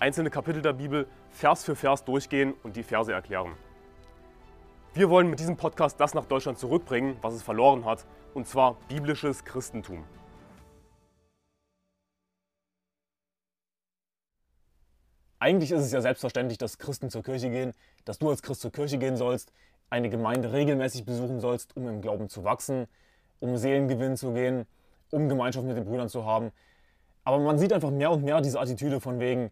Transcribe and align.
einzelne 0.00 0.30
Kapitel 0.30 0.62
der 0.62 0.72
Bibel 0.72 1.06
Vers 1.30 1.62
für 1.62 1.76
Vers 1.76 2.04
durchgehen 2.04 2.54
und 2.62 2.74
die 2.74 2.82
Verse 2.82 3.12
erklären. 3.12 3.54
Wir 4.94 5.10
wollen 5.10 5.28
mit 5.28 5.38
diesem 5.38 5.56
Podcast 5.56 6.00
das 6.00 6.14
nach 6.14 6.24
Deutschland 6.24 6.58
zurückbringen, 6.58 7.16
was 7.20 7.34
es 7.34 7.42
verloren 7.42 7.84
hat, 7.84 8.06
und 8.34 8.48
zwar 8.48 8.76
biblisches 8.88 9.44
Christentum. 9.44 10.04
Eigentlich 15.38 15.70
ist 15.70 15.82
es 15.82 15.92
ja 15.92 16.00
selbstverständlich, 16.00 16.58
dass 16.58 16.78
Christen 16.78 17.10
zur 17.10 17.22
Kirche 17.22 17.50
gehen, 17.50 17.72
dass 18.04 18.18
du 18.18 18.30
als 18.30 18.42
Christ 18.42 18.62
zur 18.62 18.72
Kirche 18.72 18.98
gehen 18.98 19.16
sollst, 19.16 19.52
eine 19.90 20.08
Gemeinde 20.08 20.52
regelmäßig 20.52 21.04
besuchen 21.04 21.40
sollst, 21.40 21.76
um 21.76 21.88
im 21.88 22.00
Glauben 22.00 22.28
zu 22.28 22.42
wachsen, 22.44 22.86
um 23.38 23.56
Seelengewinn 23.56 24.16
zu 24.16 24.32
gehen, 24.32 24.66
um 25.10 25.28
Gemeinschaft 25.28 25.66
mit 25.66 25.76
den 25.76 25.84
Brüdern 25.84 26.08
zu 26.08 26.24
haben. 26.24 26.52
Aber 27.24 27.38
man 27.38 27.58
sieht 27.58 27.72
einfach 27.72 27.90
mehr 27.90 28.10
und 28.10 28.24
mehr 28.24 28.40
diese 28.40 28.60
Attitüde 28.60 29.00
von 29.00 29.20
wegen, 29.20 29.50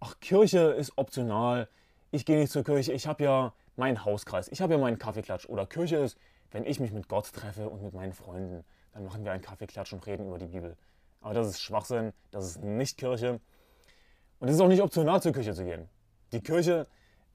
ach, 0.00 0.18
Kirche 0.20 0.58
ist 0.72 0.92
optional, 0.96 1.68
ich 2.10 2.24
gehe 2.24 2.38
nicht 2.38 2.52
zur 2.52 2.64
Kirche, 2.64 2.92
ich 2.92 3.06
habe 3.06 3.24
ja 3.24 3.52
meinen 3.76 4.04
Hauskreis, 4.04 4.48
ich 4.48 4.60
habe 4.60 4.74
ja 4.74 4.78
meinen 4.78 4.98
Kaffeeklatsch. 4.98 5.46
Oder 5.46 5.66
Kirche 5.66 5.96
ist, 5.96 6.18
wenn 6.50 6.64
ich 6.64 6.80
mich 6.80 6.92
mit 6.92 7.08
Gott 7.08 7.32
treffe 7.32 7.68
und 7.68 7.82
mit 7.82 7.94
meinen 7.94 8.12
Freunden, 8.12 8.64
dann 8.92 9.04
machen 9.04 9.24
wir 9.24 9.32
einen 9.32 9.42
Kaffeeklatsch 9.42 9.92
und 9.92 10.06
reden 10.06 10.26
über 10.26 10.38
die 10.38 10.46
Bibel. 10.46 10.76
Aber 11.20 11.34
das 11.34 11.48
ist 11.48 11.60
Schwachsinn, 11.60 12.12
das 12.30 12.46
ist 12.46 12.62
nicht 12.62 12.98
Kirche. 12.98 13.40
Und 14.38 14.48
es 14.48 14.54
ist 14.54 14.60
auch 14.60 14.68
nicht 14.68 14.82
optional, 14.82 15.20
zur 15.20 15.32
Kirche 15.32 15.54
zu 15.54 15.64
gehen. 15.64 15.88
Die 16.32 16.40
Kirche 16.40 16.86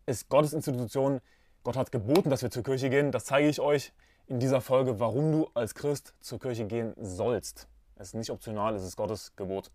ist 0.05 0.29
Gottes 0.29 0.53
Institution. 0.53 1.21
Gott 1.63 1.75
hat 1.75 1.91
geboten, 1.91 2.29
dass 2.29 2.41
wir 2.41 2.51
zur 2.51 2.63
Kirche 2.63 2.89
gehen. 2.89 3.11
Das 3.11 3.25
zeige 3.25 3.47
ich 3.47 3.59
euch 3.59 3.93
in 4.27 4.39
dieser 4.39 4.61
Folge, 4.61 4.99
warum 4.99 5.31
du 5.31 5.49
als 5.53 5.75
Christ 5.75 6.13
zur 6.19 6.39
Kirche 6.39 6.65
gehen 6.65 6.93
sollst. 6.99 7.67
Es 7.95 8.09
ist 8.09 8.13
nicht 8.15 8.31
optional, 8.31 8.75
es 8.75 8.83
ist 8.83 8.95
Gottes 8.95 9.35
Gebot. 9.35 9.71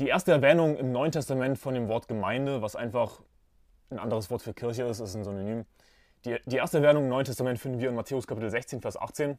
Die 0.00 0.08
erste 0.08 0.32
Erwähnung 0.32 0.78
im 0.78 0.92
Neuen 0.92 1.12
Testament 1.12 1.58
von 1.58 1.74
dem 1.74 1.86
Wort 1.88 2.08
Gemeinde, 2.08 2.62
was 2.62 2.74
einfach 2.74 3.20
ein 3.90 3.98
anderes 3.98 4.30
Wort 4.30 4.40
für 4.40 4.54
Kirche 4.54 4.84
ist, 4.84 4.98
ist 4.98 5.14
ein 5.14 5.24
Synonym. 5.24 5.66
Die, 6.24 6.38
die 6.46 6.56
erste 6.56 6.78
Erwähnung 6.78 7.02
im 7.02 7.10
Neuen 7.10 7.26
Testament 7.26 7.58
finden 7.58 7.80
wir 7.80 7.90
in 7.90 7.94
Matthäus 7.94 8.26
Kapitel 8.26 8.48
16, 8.48 8.80
Vers 8.80 8.96
18, 8.96 9.36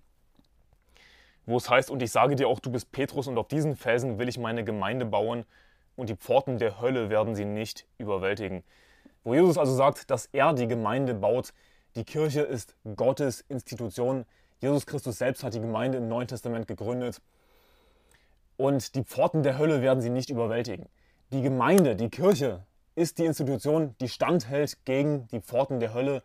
wo 1.48 1.58
es 1.58 1.67
heißt, 1.67 1.89
und 1.89 2.04
ich 2.04 2.12
sage 2.12 2.36
dir 2.36 2.48
auch, 2.48 2.59
du 2.59 2.72
bist 2.72 2.92
Petrus 2.92 3.26
und 3.26 3.39
auf 3.39 3.48
diesen 3.48 3.76
Felsen 3.76 4.20
will 4.20 4.30
ich 4.30 4.38
meine 4.38 4.64
Gemeinde 4.64 5.04
bauen 5.06 5.45
und 5.95 6.09
die 6.09 6.16
Pforten 6.16 6.59
der 6.59 6.80
Hölle 6.80 7.09
werden 7.09 7.34
sie 7.34 7.45
nicht 7.45 7.88
überwältigen. 7.98 8.64
Wo 9.23 9.34
Jesus 9.34 9.58
also 9.58 9.73
sagt, 9.73 10.12
dass 10.12 10.28
er 10.28 10.54
die 10.54 10.67
Gemeinde 10.67 11.16
baut, 11.16 11.54
die 11.95 12.04
Kirche 12.04 12.42
ist 12.42 12.76
Gottes 12.95 13.42
Institution. 13.50 14.26
Jesus 14.59 14.86
Christus 14.86 15.17
selbst 15.17 15.44
hat 15.44 15.56
die 15.56 15.59
Gemeinde 15.59 15.98
im 15.98 16.08
Neuen 16.08 16.28
Testament 16.28 16.67
gegründet. 16.67 17.20
Und 18.62 18.94
die 18.94 19.04
Pforten 19.04 19.42
der 19.42 19.58
Hölle 19.58 19.81
werden 19.81 20.02
sie 20.02 20.12
nicht 20.12 20.30
überwältigen. 20.30 20.86
Die 21.31 21.42
Gemeinde, 21.42 21.95
die 21.95 22.09
Kirche 22.09 22.64
ist 22.94 23.17
die 23.17 23.26
Institution, 23.26 23.95
die 24.00 24.08
standhält 24.08 24.86
gegen 24.86 25.28
die 25.30 25.42
Pforten 25.42 25.80
der 25.80 25.95
Hölle. 25.95 26.22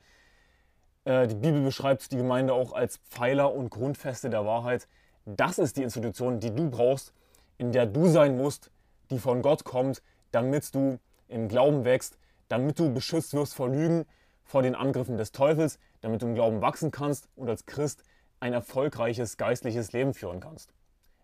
Äh, 1.06 1.28
die 1.28 1.34
Bibel 1.34 1.62
beschreibt 1.62 2.12
die 2.12 2.18
Gemeinde 2.18 2.52
auch 2.52 2.74
als 2.74 2.98
Pfeiler 2.98 3.54
und 3.54 3.70
Grundfeste 3.70 4.28
der 4.28 4.44
Wahrheit. 4.44 4.86
Das 5.24 5.58
ist 5.58 5.78
die 5.78 5.82
Institution, 5.82 6.38
die 6.38 6.54
du 6.54 6.68
brauchst, 6.68 7.14
in 7.56 7.72
der 7.72 7.86
du 7.86 8.06
sein 8.06 8.36
musst, 8.36 8.70
die 9.08 9.18
von 9.18 9.40
Gott 9.40 9.64
kommt, 9.64 10.02
damit 10.30 10.74
du 10.74 10.98
im 11.28 11.48
Glauben 11.48 11.86
wächst, 11.86 12.18
damit 12.48 12.78
du 12.78 12.92
beschützt 12.92 13.32
wirst 13.32 13.54
vor 13.54 13.70
Lügen, 13.70 14.04
vor 14.44 14.60
den 14.60 14.74
Angriffen 14.74 15.16
des 15.16 15.32
Teufels, 15.32 15.78
damit 16.02 16.20
du 16.20 16.26
im 16.26 16.34
Glauben 16.34 16.60
wachsen 16.60 16.90
kannst 16.90 17.30
und 17.34 17.48
als 17.48 17.64
Christ 17.64 18.02
ein 18.40 18.52
erfolgreiches 18.52 19.38
geistliches 19.38 19.92
Leben 19.92 20.12
führen 20.12 20.40
kannst. 20.40 20.74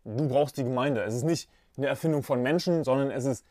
Du 0.05 0.29
brauchst 0.29 0.57
die 0.57 0.65
Gemeinde. 0.65 1.03
Es 1.03 1.15
ist 1.15 1.23
nicht 1.23 1.49
eine 1.77 1.87
Erfindung 1.87 2.23
von 2.23 2.43
Menschen, 2.43 2.85
sondern 2.85 3.11
es 3.11 3.25
ist 3.25 3.47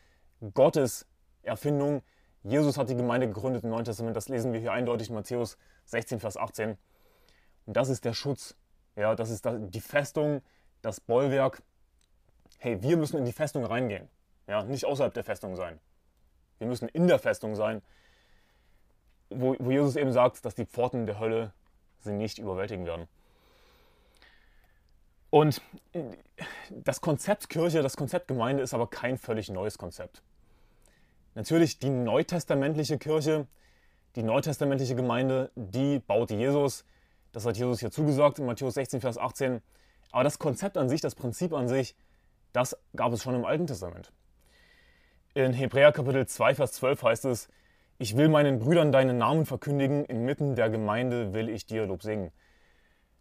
Gottes 0.53 1.06
Erfindung. 1.44 2.01
Jesus 2.44 2.78
hat 2.78 2.89
die 2.89 2.95
Gemeinde 2.95 3.28
gegründet 3.28 3.63
im 3.63 3.69
Neuen 3.69 3.85
Testament. 3.85 4.16
Das 4.16 4.29
lesen 4.29 4.53
wir 4.53 4.59
hier 4.59 4.72
eindeutig 4.72 5.09
in 5.09 5.16
Matthäus 5.16 5.57
16, 5.85 6.19
Vers 6.19 6.38
18. 6.38 6.78
Und 7.66 7.78
das 7.78 7.90
ist 7.90 8.03
der 8.06 8.13
Schutz. 8.13 8.56
Ja, 8.95 9.16
das 9.16 9.29
ist 9.29 9.47
die 9.47 9.81
Festung, 9.81 10.41
das 10.81 11.00
Bollwerk. 11.00 11.61
Hey, 12.57 12.81
wir 12.81 12.97
müssen 12.97 13.17
in 13.17 13.25
die 13.25 13.31
Festung 13.31 13.63
reingehen. 13.63 14.09
Ja, 14.47 14.63
nicht 14.63 14.85
außerhalb 14.85 15.13
der 15.13 15.23
Festung 15.23 15.56
sein. 15.56 15.79
Wir 16.57 16.67
müssen 16.67 16.90
in 16.90 17.07
der 17.07 17.19
Festung 17.19 17.56
sein, 17.56 17.81
wo, 19.29 19.56
wo 19.59 19.72
Jesus 19.72 19.95
eben 19.95 20.11
sagt, 20.11 20.44
dass 20.45 20.56
die 20.56 20.66
Pforten 20.66 21.06
der 21.06 21.19
Hölle 21.19 21.53
sie 22.00 22.11
nicht 22.11 22.38
überwältigen 22.38 22.85
werden. 22.85 23.07
Und 25.31 25.61
das 26.69 26.99
Konzept 26.99 27.49
Kirche, 27.49 27.81
das 27.81 27.95
Konzept 27.95 28.27
Gemeinde 28.27 28.61
ist 28.61 28.73
aber 28.73 28.87
kein 28.87 29.17
völlig 29.17 29.49
neues 29.49 29.77
Konzept. 29.77 30.21
Natürlich 31.35 31.79
die 31.79 31.89
neutestamentliche 31.89 32.97
Kirche, 32.97 33.47
die 34.17 34.23
neutestamentliche 34.23 34.93
Gemeinde, 34.93 35.49
die 35.55 35.99
baut 35.99 36.31
Jesus. 36.31 36.83
Das 37.31 37.45
hat 37.45 37.55
Jesus 37.55 37.79
hier 37.79 37.91
zugesagt 37.91 38.39
in 38.39 38.45
Matthäus 38.45 38.73
16, 38.73 38.99
Vers 38.99 39.17
18. 39.17 39.61
Aber 40.11 40.25
das 40.25 40.37
Konzept 40.37 40.77
an 40.77 40.89
sich, 40.89 40.99
das 40.99 41.15
Prinzip 41.15 41.53
an 41.53 41.69
sich, 41.69 41.95
das 42.51 42.77
gab 42.93 43.13
es 43.13 43.23
schon 43.23 43.33
im 43.33 43.45
Alten 43.45 43.67
Testament. 43.67 44.11
In 45.33 45.53
Hebräer 45.53 45.93
Kapitel 45.93 46.27
2, 46.27 46.55
Vers 46.55 46.73
12 46.73 47.03
heißt 47.03 47.25
es, 47.25 47.47
ich 47.99 48.17
will 48.17 48.27
meinen 48.27 48.59
Brüdern 48.59 48.91
deinen 48.91 49.17
Namen 49.17 49.45
verkündigen, 49.45 50.03
inmitten 50.03 50.55
der 50.55 50.69
Gemeinde 50.69 51.33
will 51.33 51.47
ich 51.47 51.65
dir 51.65 51.85
Lob 51.85 52.03
singen. 52.03 52.33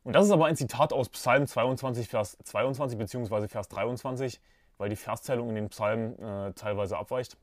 Und 0.05 0.15
das 0.15 0.27
ist 0.27 0.33
aber 0.33 0.47
ein 0.47 0.57
Zitat 0.57 0.93
aus 0.93 1.09
Psalm 1.11 1.47
22, 1.47 2.09
Vers 2.09 2.39
22 2.45 2.99
bzw. 2.99 3.49
Vers 3.49 3.69
23, 3.69 4.41
weil 4.79 4.89
die 4.89 4.97
Verszählung 4.97 5.51
in 5.51 5.55
den 5.55 5.69
Psalmen 5.69 6.19
äh, 6.19 6.53
teilweise 6.55 6.97
abweicht. 6.97 7.37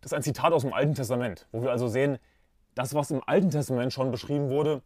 Das 0.00 0.12
ist 0.12 0.16
ein 0.16 0.22
Zitat 0.22 0.52
aus 0.52 0.62
dem 0.62 0.72
Alten 0.72 0.94
Testament, 0.94 1.46
wo 1.50 1.62
wir 1.62 1.70
also 1.70 1.88
sehen, 1.88 2.18
das, 2.74 2.94
was 2.94 3.10
im 3.10 3.22
Alten 3.26 3.50
Testament 3.50 3.92
schon 3.92 4.10
beschrieben 4.10 4.50
wurde, 4.50 4.82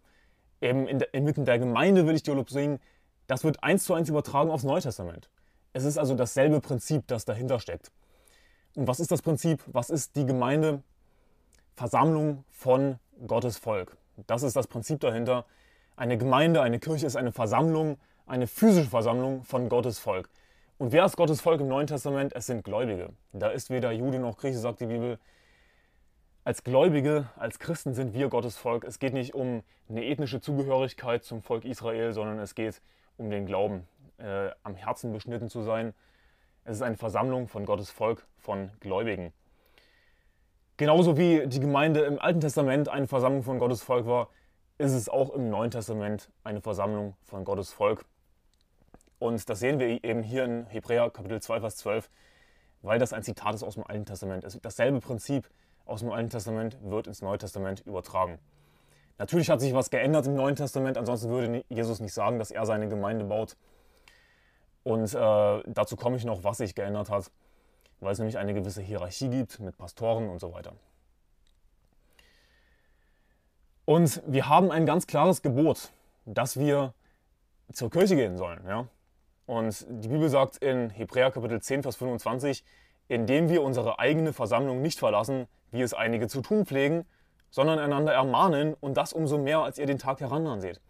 eben 0.60 0.98
der, 0.98 1.12
inmitten 1.12 1.44
der 1.44 1.58
Gemeinde 1.58 2.06
will 2.06 2.14
ich 2.14 2.22
dir 2.22 2.34
Lob 2.34 2.50
singen, 2.50 2.80
das 3.26 3.44
wird 3.44 3.62
eins 3.62 3.84
zu 3.84 3.94
eins 3.94 4.08
übertragen 4.08 4.50
aufs 4.50 4.64
Neue 4.64 4.80
Testament. 4.80 5.28
Es 5.72 5.84
ist 5.84 5.98
also 5.98 6.14
dasselbe 6.14 6.60
Prinzip, 6.60 7.06
das 7.06 7.24
dahinter 7.24 7.60
steckt. 7.60 7.91
Und 8.74 8.86
was 8.86 9.00
ist 9.00 9.10
das 9.10 9.22
Prinzip? 9.22 9.62
Was 9.66 9.91
ist 9.91 10.16
die 10.16 10.24
Gemeinde? 10.24 10.82
Versammlung 11.74 12.44
von 12.50 12.98
Gottes 13.26 13.58
Volk. 13.58 13.97
Das 14.26 14.42
ist 14.42 14.56
das 14.56 14.66
Prinzip 14.66 15.00
dahinter. 15.00 15.44
Eine 15.98 16.16
Gemeinde, 16.16 16.62
eine 16.62 16.78
Kirche 16.78 17.06
ist 17.06 17.16
eine 17.16 17.32
Versammlung, 17.32 17.98
eine 18.25 18.47
physische 18.47 18.88
Versammlung 18.88 19.42
von 19.42 19.69
Gottes 19.69 19.98
Volk. 19.98 20.31
Und 20.78 20.92
wer 20.92 21.04
ist 21.04 21.16
Gottes 21.16 21.41
Volk 21.41 21.60
im 21.60 21.66
Neuen 21.66 21.88
Testament? 21.88 22.32
Es 22.36 22.47
sind 22.47 22.62
Gläubige. 22.62 23.09
Da 23.32 23.48
ist 23.48 23.69
weder 23.69 23.91
Jude 23.91 24.20
noch 24.20 24.38
Grieche, 24.38 24.59
sagt 24.59 24.78
die 24.78 24.86
Bibel. 24.86 25.19
Als 26.44 26.62
Gläubige, 26.62 27.26
als 27.34 27.59
Christen 27.59 27.94
sind 27.94 28.14
wir 28.14 28.28
Gottes 28.28 28.56
Volk. 28.56 28.84
Es 28.84 29.00
geht 29.00 29.12
nicht 29.12 29.34
um 29.34 29.64
eine 29.88 30.04
ethnische 30.04 30.41
Zugehörigkeit 30.41 31.25
zum 31.25 31.42
Volk 31.42 31.64
Israel, 31.64 32.12
sondern 32.12 32.38
es 32.38 32.54
geht 32.54 32.80
um 33.16 33.28
den 33.28 33.44
Glauben, 33.44 33.88
äh, 34.19 34.50
am 34.62 34.76
Herzen 34.76 35.12
beschnitten 35.12 35.48
zu 35.48 35.62
sein. 35.62 35.94
Es 36.62 36.76
ist 36.76 36.82
eine 36.82 36.97
Versammlung 36.97 37.48
von 37.48 37.66
Gottes 37.66 37.91
Volk, 37.91 38.25
von 38.36 38.70
Gläubigen. 38.78 39.32
Genauso 40.76 41.16
wie 41.16 41.44
die 41.48 41.59
Gemeinde 41.59 42.03
im 42.03 42.21
Alten 42.21 42.41
Testament 42.41 42.89
eine 42.89 43.09
Versammlung 43.09 43.42
von 43.42 43.59
Gottes 43.59 43.83
Volk 43.83 44.06
war, 44.06 44.28
ist 44.78 44.92
es 44.92 45.09
auch 45.09 45.30
im 45.30 45.51
Neuen 45.51 45.72
Testament 45.72 46.30
eine 46.45 46.60
Versammlung 46.60 47.16
von 47.25 47.45
Gottes 47.45 47.72
Volk. 47.72 48.04
Und 49.19 49.48
das 49.48 49.59
sehen 49.59 49.80
wir 49.80 50.04
eben 50.04 50.22
hier 50.22 50.45
in 50.45 50.66
Hebräer 50.66 51.10
Kapitel 51.10 51.42
2, 51.42 51.60
Vers 51.60 51.77
12, 51.78 52.09
weil 52.83 53.01
das 53.01 53.13
ein 53.13 53.25
Zitat 53.25 53.57
ist 53.57 53.65
aus 53.65 53.75
dem 53.75 53.84
Alten 53.84 54.07
Testament. 54.07 54.47
Dasselbe 54.63 55.01
Prinzip 55.01 55.51
aus 55.84 56.01
dem 56.01 56.13
Alten 56.13 56.30
Testament 56.30 56.78
wird 56.80 57.09
ins 57.09 57.22
Neue 57.22 57.39
Testament 57.39 57.80
übertragen. 57.80 58.39
Natürlich 59.19 59.51
hat 59.51 59.60
sich 59.60 59.75
was 59.75 59.91
geändert 59.91 60.28
im 60.28 60.34
Neuen 60.34 60.54
Testament, 60.54 60.97
ansonsten 60.97 61.28
würde 61.28 61.65
Jesus 61.69 61.98
nicht 61.98 62.15
sagen, 62.15 62.39
dass 62.39 62.53
er 62.53 62.65
seine 62.65 62.89
Gemeinde 62.89 63.24
baut. 63.24 63.57
Und 64.84 65.13
äh, 65.13 65.63
dazu 65.66 65.97
komme 65.97 66.16
ich 66.16 66.24
noch, 66.24 66.45
was 66.45 66.59
sich 66.59 66.77
geändert 66.77 67.10
hat, 67.10 67.33
weil 67.98 68.13
es 68.13 68.19
nämlich 68.19 68.39
eine 68.39 68.54
gewisse 68.54 68.81
Hierarchie 68.81 69.28
gibt 69.28 69.59
mit 69.59 69.77
Pastoren 69.77 70.28
und 70.28 70.39
so 70.39 70.53
weiter. 70.53 70.74
Und 73.88 74.22
wir 74.26 74.50
haben 74.50 74.70
ein 74.70 74.84
ganz 74.84 75.06
klares 75.06 75.40
Gebot, 75.40 75.92
dass 76.26 76.58
wir 76.58 76.92
zur 77.72 77.88
Kirche 77.88 78.16
gehen 78.16 78.36
sollen. 78.36 78.60
Ja? 78.68 78.86
Und 79.46 79.86
die 79.88 80.08
Bibel 80.08 80.28
sagt 80.28 80.58
in 80.58 80.90
Hebräer 80.90 81.30
Kapitel 81.30 81.62
10, 81.62 81.84
Vers 81.84 81.96
25, 81.96 82.66
indem 83.08 83.48
wir 83.48 83.62
unsere 83.62 83.98
eigene 83.98 84.34
Versammlung 84.34 84.82
nicht 84.82 84.98
verlassen, 84.98 85.46
wie 85.70 85.80
es 85.80 85.94
einige 85.94 86.28
zu 86.28 86.42
tun 86.42 86.66
pflegen, 86.66 87.06
sondern 87.48 87.78
einander 87.78 88.12
ermahnen 88.12 88.74
und 88.74 88.98
das 88.98 89.14
umso 89.14 89.38
mehr, 89.38 89.60
als 89.60 89.78
ihr 89.78 89.86
den 89.86 89.98
Tag 89.98 90.20
heranseht. 90.20 90.82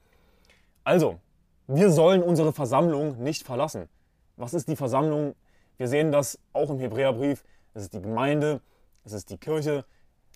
Also, 0.83 1.21
wir 1.69 1.93
sollen 1.93 2.21
unsere 2.21 2.53
Versammlung 2.53 3.23
nicht 3.23 3.45
verlassen. 3.45 3.89
Was 4.37 4.55
ist 4.55 4.67
die 4.67 4.75
Versammlung? 4.75 5.37
Wir 5.77 5.87
sehen 5.87 6.11
das 6.11 6.41
auch 6.53 6.69
im 6.69 6.81
Hebräerbrief. 6.81 7.45
Es 7.75 7.83
ist 7.83 7.95
die 7.95 8.03
Gemeinde, 8.03 8.61
es 9.05 9.13
ist 9.13 9.31
die 9.31 9.39
Kirche, 9.39 9.85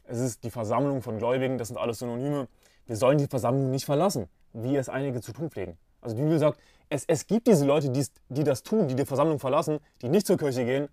es 0.04 0.18
ist 0.18 0.44
die 0.44 0.50
Versammlung 0.50 1.02
von 1.02 1.18
Gläubigen, 1.18 1.58
das 1.58 1.68
sind 1.68 1.76
alles 1.76 1.98
Synonyme. 1.98 2.48
Wir 2.86 2.96
sollen 2.96 3.18
die 3.18 3.26
Versammlung 3.26 3.70
nicht 3.70 3.84
verlassen, 3.84 4.28
wie 4.52 4.76
es 4.76 4.88
einige 4.88 5.20
zu 5.20 5.32
tun 5.32 5.50
pflegen. 5.50 5.78
Also 6.00 6.16
die 6.16 6.22
Bibel 6.22 6.38
sagt, 6.38 6.58
es, 6.88 7.04
es 7.06 7.26
gibt 7.26 7.46
diese 7.46 7.64
Leute, 7.64 7.90
die, 7.90 8.04
die 8.28 8.44
das 8.44 8.62
tun, 8.62 8.88
die 8.88 8.94
die 8.94 9.06
Versammlung 9.06 9.38
verlassen, 9.38 9.78
die 10.02 10.08
nicht 10.08 10.26
zur 10.26 10.36
Kirche 10.36 10.64
gehen, 10.64 10.88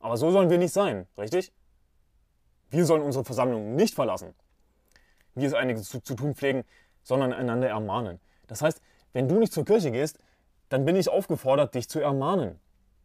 aber 0.00 0.16
so 0.16 0.30
sollen 0.30 0.50
wir 0.50 0.58
nicht 0.58 0.72
sein, 0.72 1.06
richtig? 1.18 1.52
Wir 2.70 2.86
sollen 2.86 3.02
unsere 3.02 3.24
Versammlung 3.24 3.76
nicht 3.76 3.94
verlassen, 3.94 4.34
wie 5.34 5.44
es 5.44 5.54
einige 5.54 5.82
zu, 5.82 6.00
zu 6.00 6.14
tun 6.14 6.34
pflegen, 6.34 6.64
sondern 7.02 7.32
einander 7.32 7.68
ermahnen. 7.68 8.18
Das 8.46 8.62
heißt, 8.62 8.80
wenn 9.12 9.28
du 9.28 9.38
nicht 9.38 9.52
zur 9.52 9.64
Kirche 9.64 9.90
gehst, 9.90 10.18
dann 10.68 10.84
bin 10.84 10.96
ich 10.96 11.08
aufgefordert, 11.08 11.74
dich 11.74 11.88
zu 11.88 12.00
ermahnen. 12.00 12.58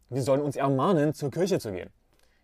Wir 0.08 0.22
sollen 0.22 0.40
uns 0.40 0.56
ermahnen, 0.56 1.14
zur 1.14 1.30
Kirche 1.30 1.58
zu 1.58 1.72
gehen. 1.72 1.90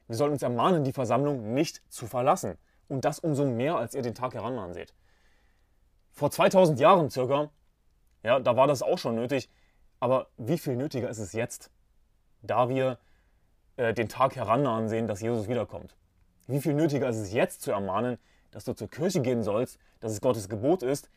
Wir 0.09 0.17
sollen 0.17 0.33
uns 0.33 0.43
ermahnen, 0.43 0.85
die 0.85 0.93
Versammlung 0.93 1.55
nicht 1.55 1.81
zu 1.88 2.06
verlassen. 2.06 2.59
Und 2.93 3.06
das 3.06 3.21
umso 3.21 3.47
mehr, 3.47 3.77
als 3.77 3.94
ihr 3.94 4.03
den 4.03 4.15
Tag 4.15 4.35
herannahen 4.35 4.75
seht. 4.75 4.93
Vor 6.11 6.31
2000 6.31 6.79
Jahren 6.79 7.09
circa, 7.09 7.49
ja, 8.23 8.39
da 8.39 8.55
war 8.55 8.67
das 8.67 8.83
auch 8.83 8.99
schon 8.99 9.15
nötig. 9.15 9.49
Aber 9.99 10.27
wie 10.37 10.59
viel 10.59 10.77
nötiger 10.77 11.09
ist 11.09 11.17
es 11.17 11.33
jetzt, 11.33 11.71
da 12.43 12.69
wir 12.69 12.99
äh, 13.79 13.94
den 13.94 14.11
Tag 14.11 14.37
herannahen 14.37 14.91
sehen, 14.91 15.06
dass 15.09 15.23
Jesus 15.23 15.49
wiederkommt? 15.49 15.97
Wie 16.47 16.61
viel 16.61 16.75
nötiger 16.75 17.09
ist 17.09 17.17
es 17.17 17.33
jetzt 17.33 17.62
zu 17.62 17.71
ermahnen, 17.71 18.19
dass 18.50 18.65
du 18.65 18.75
zur 18.75 18.91
Kirche 18.91 19.23
gehen 19.23 19.43
sollst, 19.43 19.79
dass 20.00 20.12
es 20.12 20.21
Gottes 20.21 20.50
Gebot 20.50 20.83
ist, 20.83 21.09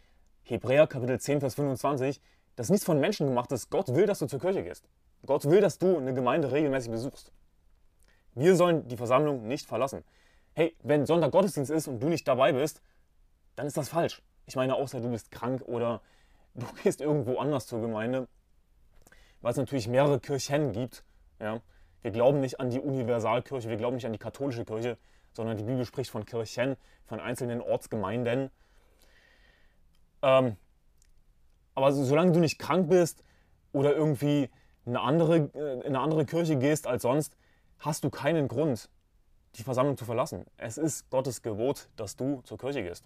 Hebräer 0.44 0.88
Kapitel 0.88 1.20
10, 1.20 1.42
Vers 1.42 1.56
25, 1.56 2.22
dass 2.56 2.70
nichts 2.70 2.86
von 2.86 3.02
Menschen 3.02 3.28
gemacht 3.28 3.52
ist. 3.52 3.70
Gott 3.70 3.94
will, 3.94 4.06
dass 4.06 4.20
du 4.20 4.28
zur 4.28 4.40
Kirche 4.40 4.64
gehst. 4.64 4.88
Gott 5.26 5.44
will, 5.44 5.60
dass 5.60 5.78
du 5.78 5.98
eine 5.98 6.14
Gemeinde 6.14 6.54
regelmäßig 6.54 6.90
besuchst. 6.90 7.34
Wir 8.34 8.56
sollen 8.56 8.88
die 8.88 8.96
Versammlung 8.96 9.46
nicht 9.46 9.68
verlassen. 9.68 10.06
Hey, 10.58 10.74
wenn 10.84 11.06
Sonntag 11.06 11.34
Gottesdienst 11.34 11.70
ist 11.70 11.90
und 11.90 12.00
du 12.00 12.08
nicht 12.08 12.26
dabei 12.30 12.54
bist, 12.54 12.82
dann 13.58 13.68
ist 13.68 13.76
das 13.76 13.90
falsch. 13.90 14.22
Ich 14.46 14.56
meine, 14.56 14.76
außer 14.76 15.02
du 15.02 15.10
bist 15.10 15.30
krank 15.30 15.62
oder 15.66 16.02
du 16.54 16.66
gehst 16.82 17.02
irgendwo 17.02 17.40
anders 17.40 17.68
zur 17.68 17.82
Gemeinde, 17.82 18.30
weil 19.42 19.52
es 19.52 19.58
natürlich 19.58 19.90
mehrere 19.90 20.22
Kirchen 20.22 20.72
gibt. 20.72 21.04
Ja. 21.42 21.60
Wir 22.04 22.12
glauben 22.12 22.40
nicht 22.40 22.62
an 22.62 22.70
die 22.70 22.80
Universalkirche, 22.80 23.68
wir 23.68 23.76
glauben 23.76 23.98
nicht 23.98 24.06
an 24.06 24.14
die 24.14 24.20
katholische 24.20 24.64
Kirche, 24.64 24.98
sondern 25.34 25.58
die 25.58 25.64
Bibel 25.66 25.84
spricht 25.84 26.10
von 26.10 26.26
Kirchen, 26.26 26.78
von 27.06 27.20
einzelnen 27.20 27.60
Ortsgemeinden. 27.60 28.50
Ähm, 30.22 30.56
aber 31.74 31.92
solange 31.92 32.32
du 32.32 32.40
nicht 32.40 32.60
krank 32.60 32.88
bist 32.88 33.26
oder 33.74 33.94
irgendwie 33.94 34.50
eine 34.86 35.02
andere, 35.02 35.50
äh, 35.54 35.80
in 35.80 35.88
eine 35.88 36.00
andere 36.00 36.26
Kirche 36.26 36.56
gehst 36.56 36.88
als 36.88 37.02
sonst, 37.02 37.36
hast 37.80 38.06
du 38.06 38.10
keinen 38.10 38.48
Grund, 38.48 38.90
die 39.58 39.64
Versammlung 39.64 39.98
zu 39.98 40.06
verlassen. 40.06 40.46
Es 40.58 40.78
ist 40.78 41.10
Gottes 41.10 41.42
Gebot, 41.42 41.90
dass 41.96 42.16
du 42.16 42.42
zur 42.44 42.58
Kirche 42.58 42.84
gehst. 42.84 43.06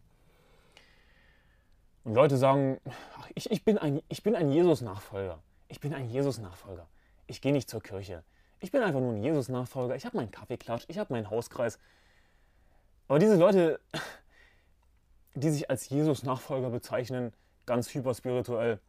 Und 2.03 2.15
Leute 2.15 2.37
sagen, 2.37 2.79
ach, 3.17 3.29
ich, 3.35 3.51
ich 3.51 3.63
bin 3.63 3.77
ein, 3.77 4.01
ich 4.09 4.23
bin 4.23 4.35
ein 4.35 4.51
Jesus-Nachfolger. 4.51 5.41
Ich 5.67 5.79
bin 5.79 5.93
ein 5.93 6.09
Jesus-Nachfolger. 6.09 6.87
Ich 7.27 7.41
gehe 7.41 7.51
nicht 7.51 7.69
zur 7.69 7.81
Kirche. 7.81 8.23
Ich 8.59 8.71
bin 8.71 8.81
einfach 8.81 8.99
nur 8.99 9.13
ein 9.13 9.23
Jesus-Nachfolger. 9.23 9.95
Ich 9.95 10.05
habe 10.05 10.17
meinen 10.17 10.31
Kaffeeklatsch, 10.31 10.85
ich 10.87 10.97
habe 10.97 11.13
meinen 11.13 11.29
Hauskreis. 11.29 11.79
Aber 13.07 13.19
diese 13.19 13.35
Leute, 13.35 13.79
die 15.35 15.49
sich 15.49 15.69
als 15.69 15.89
Jesus-Nachfolger 15.89 16.69
bezeichnen, 16.69 17.33
ganz 17.65 17.93
hyperspirituell, 17.93 18.79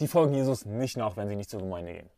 die 0.00 0.08
folgen 0.08 0.34
Jesus 0.34 0.64
nicht 0.64 0.96
nach, 0.96 1.16
wenn 1.16 1.28
sie 1.28 1.36
nicht 1.36 1.50
zur 1.50 1.60
Gemeinde 1.60 1.92
gehen. 1.92 2.10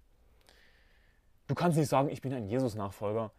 Du 1.49 1.55
kannst 1.55 1.77
nicht 1.77 1.89
sagen, 1.89 2.09
ich 2.09 2.23
bin 2.23 2.33
ein 2.33 2.47
Jesus-Nachfolger 2.47 3.33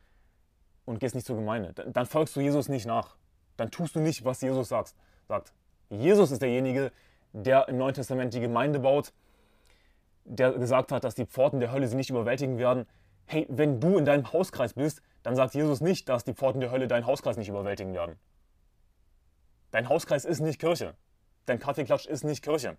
und 0.85 0.99
gehst 0.99 1.15
nicht 1.15 1.27
zur 1.27 1.35
Gemeinde. 1.35 1.73
Dann, 1.73 1.93
dann, 1.93 2.05
folgst 2.05 2.35
du 2.35 2.41
Jesus 2.41 2.69
nicht 2.69 2.85
nach. 2.85 3.15
Dann 3.57 3.71
tust 3.71 3.95
du 3.95 3.99
nicht, 3.99 4.25
was 4.25 4.41
Jesus 4.41 4.69
sagt. 4.69 4.95
sagt. 5.27 5.53
Jesus 5.89 6.31
ist 6.31 6.41
derjenige, 6.41 6.91
der 7.33 7.67
im 7.67 7.77
Neuen 7.77 7.93
Testament 7.93 8.33
die 8.33 8.39
Gemeinde 8.39 8.79
baut, 8.79 9.13
der 10.25 10.53
gesagt 10.53 10.91
hat, 10.91 11.03
dass 11.03 11.15
die 11.15 11.25
Pforten 11.25 11.59
der 11.59 11.71
Hölle 11.71 11.87
sie 11.87 11.95
nicht 11.95 12.09
überwältigen 12.09 12.57
werden. 12.57 12.85
Hey, 13.25 13.45
wenn 13.49 13.79
du 13.79 13.97
in 13.97 14.05
deinem 14.05 14.31
Hauskreis 14.31 14.73
bist, 14.73 15.01
dann 15.23 15.35
sagt 15.35 15.53
Jesus 15.53 15.81
nicht, 15.81 16.09
dass 16.09 16.23
die 16.23 16.33
Pforten 16.33 16.61
der 16.61 16.71
Hölle 16.71 16.87
deinen 16.87 17.05
Hauskreis 17.05 17.37
nicht 17.37 17.49
überwältigen 17.49 17.93
werden. 17.93 18.15
Dein 19.71 19.89
Hauskreis 19.89 20.25
ist 20.25 20.39
nicht 20.39 20.59
Kirche. 20.59 20.93
Dein 21.45 21.59
Kaffeeklatsch 21.59 22.05
ist 22.05 22.23
nicht 22.23 22.43
Kirche. 22.43 22.77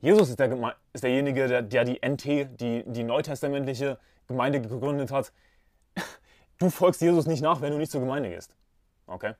Jesus 0.00 0.30
ist, 0.30 0.38
der, 0.38 0.76
ist 0.92 1.02
derjenige, 1.02 1.48
der, 1.48 1.62
der, 1.62 1.84
die 1.84 2.00
NT, 2.06 2.24
die, 2.60 2.84
die 2.86 3.02
neutestamentliche 3.02 3.98
Gemeinde 4.26 4.60
gegründet 4.60 5.10
hat. 5.10 5.32
Du 6.58 6.70
folgst 6.70 7.00
Jesus 7.00 7.26
nicht 7.26 7.42
nach, 7.42 7.60
wenn 7.60 7.72
du 7.72 7.78
nicht 7.78 7.90
zur 7.90 8.00
Gemeinde 8.00 8.28
gehst. 8.28 8.54
Okay? 9.06 9.34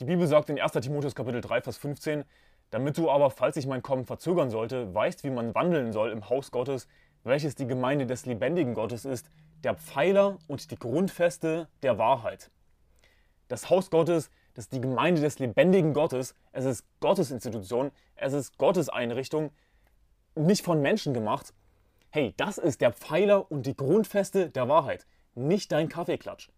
Die 0.00 0.04
Bibel 0.04 0.26
sagt 0.26 0.50
in 0.50 0.60
1. 0.60 0.72
Timotheus 0.72 1.14
Kapitel 1.14 1.40
3, 1.40 1.62
Vers 1.62 1.76
15, 1.76 2.24
damit 2.70 2.98
du 2.98 3.10
aber, 3.10 3.30
falls 3.30 3.56
ich 3.56 3.66
mein 3.66 3.82
Kommen 3.82 4.06
verzögern 4.06 4.50
sollte, 4.50 4.92
weißt, 4.94 5.24
wie 5.24 5.30
man 5.30 5.54
wandeln 5.54 5.92
soll 5.92 6.10
im 6.10 6.28
Haus 6.28 6.50
Gottes, 6.50 6.88
welches 7.24 7.54
die 7.54 7.66
Gemeinde 7.66 8.06
des 8.06 8.26
lebendigen 8.26 8.74
Gottes 8.74 9.04
ist, 9.04 9.30
der 9.62 9.74
Pfeiler 9.74 10.38
und 10.48 10.70
die 10.70 10.76
Grundfeste 10.76 11.68
der 11.82 11.98
Wahrheit. 11.98 12.50
Das 13.48 13.70
Haus 13.70 13.90
Gottes, 13.90 14.30
das 14.54 14.64
ist 14.64 14.72
die 14.72 14.80
Gemeinde 14.80 15.20
des 15.20 15.38
lebendigen 15.38 15.92
Gottes, 15.92 16.34
es 16.52 16.64
ist 16.64 16.84
Gottes 17.00 17.30
Institution, 17.30 17.90
es 18.16 18.32
ist 18.32 18.58
Gottes 18.58 18.88
Einrichtung, 18.88 19.52
nicht 20.34 20.64
von 20.64 20.80
Menschen 20.80 21.14
gemacht. 21.14 21.52
Hey, 22.10 22.34
das 22.36 22.58
ist 22.58 22.80
der 22.80 22.92
Pfeiler 22.92 23.50
und 23.50 23.66
die 23.66 23.76
Grundfeste 23.76 24.50
der 24.50 24.68
Wahrheit. 24.68 25.06
Nicht 25.34 25.72
dein 25.72 25.88
Kaffeeklatsch, 25.88 26.50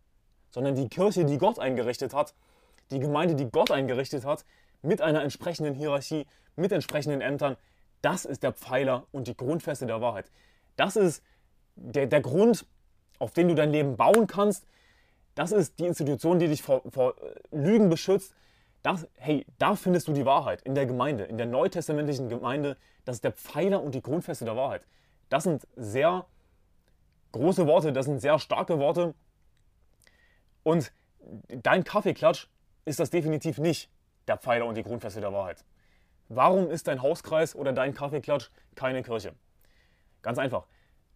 sondern 0.51 0.75
die 0.75 0.89
Kirche, 0.89 1.25
die 1.25 1.39
Gott 1.39 1.59
eingerichtet 1.59 2.13
hat, 2.13 2.35
die 2.91 2.99
Gemeinde, 2.99 3.35
die 3.35 3.51
Gott 3.51 3.71
eingerichtet 3.71 4.25
hat, 4.25 4.45
mit 4.83 5.01
einer 5.01 5.23
entsprechenden 5.23 5.75
Hierarchie, 5.75 6.27
mit 6.57 6.73
entsprechenden 6.73 7.21
Ämtern. 7.21 7.57
Das 8.03 8.25
ist 8.25 8.43
der 8.43 8.53
Pfeiler 8.53 9.07
und 9.13 9.29
die 9.29 9.37
Grundfeste 9.37 9.87
der 9.87 10.01
Wahrheit. 10.01 10.31
Das 10.77 10.97
ist 10.97 11.23
der, 11.77 12.07
der 12.07 12.21
Grund, 12.21 12.67
auf 13.19 13.33
den 13.33 13.49
du 13.49 13.55
dein 13.55 13.71
Leben 13.71 13.97
bauen 13.97 14.27
kannst. 14.27 14.67
Das 15.35 15.53
ist 15.53 15.79
die 15.79 15.87
Institution, 15.87 16.39
die 16.39 16.49
dich 16.49 16.63
vor, 16.63 16.83
vor 16.91 17.15
äh, 17.23 17.57
Lügen 17.57 17.89
beschützt. 17.89 18.35
Das, 18.85 19.09
hey, 19.17 19.47
da 19.57 19.77
findest 19.77 20.09
du 20.09 20.13
die 20.13 20.27
Wahrheit 20.27 20.61
in 20.61 20.75
der 20.75 20.85
Gemeinde, 20.85 21.25
in 21.25 21.39
der 21.39 21.47
neutestamentlichen 21.47 22.29
Gemeinde. 22.29 22.77
Das 23.07 23.17
ist 23.17 23.25
der 23.25 23.33
Pfeiler 23.33 23.83
und 23.83 23.95
die 23.95 24.03
Grundfeste 24.03 24.45
der 24.45 24.57
Wahrheit. 24.57 24.87
Das 25.31 25.45
sind 25.45 25.67
sehr 25.75 26.27
große 27.33 27.67
Worte, 27.67 27.95
das 27.95 28.05
sind 28.05 28.21
sehr 28.21 28.39
starke 28.39 28.79
Worte. 28.79 29.15
Und 30.65 30.93
dein 31.49 31.83
Kaffeeklatsch 31.83 32.49
ist 32.85 33.01
das 33.01 33.09
definitiv 33.09 33.57
nicht 33.57 33.91
der 34.29 34.37
Pfeiler 34.37 34.67
und 34.67 34.77
die 34.77 34.83
Grundfeste 34.83 35.23
der 35.23 35.33
Wahrheit. 35.33 35.65
Warum 36.29 36.69
ist 36.69 36.87
dein 36.87 37.01
Hauskreis 37.01 37.57
oder 37.57 37.73
dein 37.73 37.95
Kaffeeklatsch 37.95 38.51
keine 38.75 39.03
Kirche? 39.03 39.35
Ganz 40.21 40.37
einfach, 40.37 40.67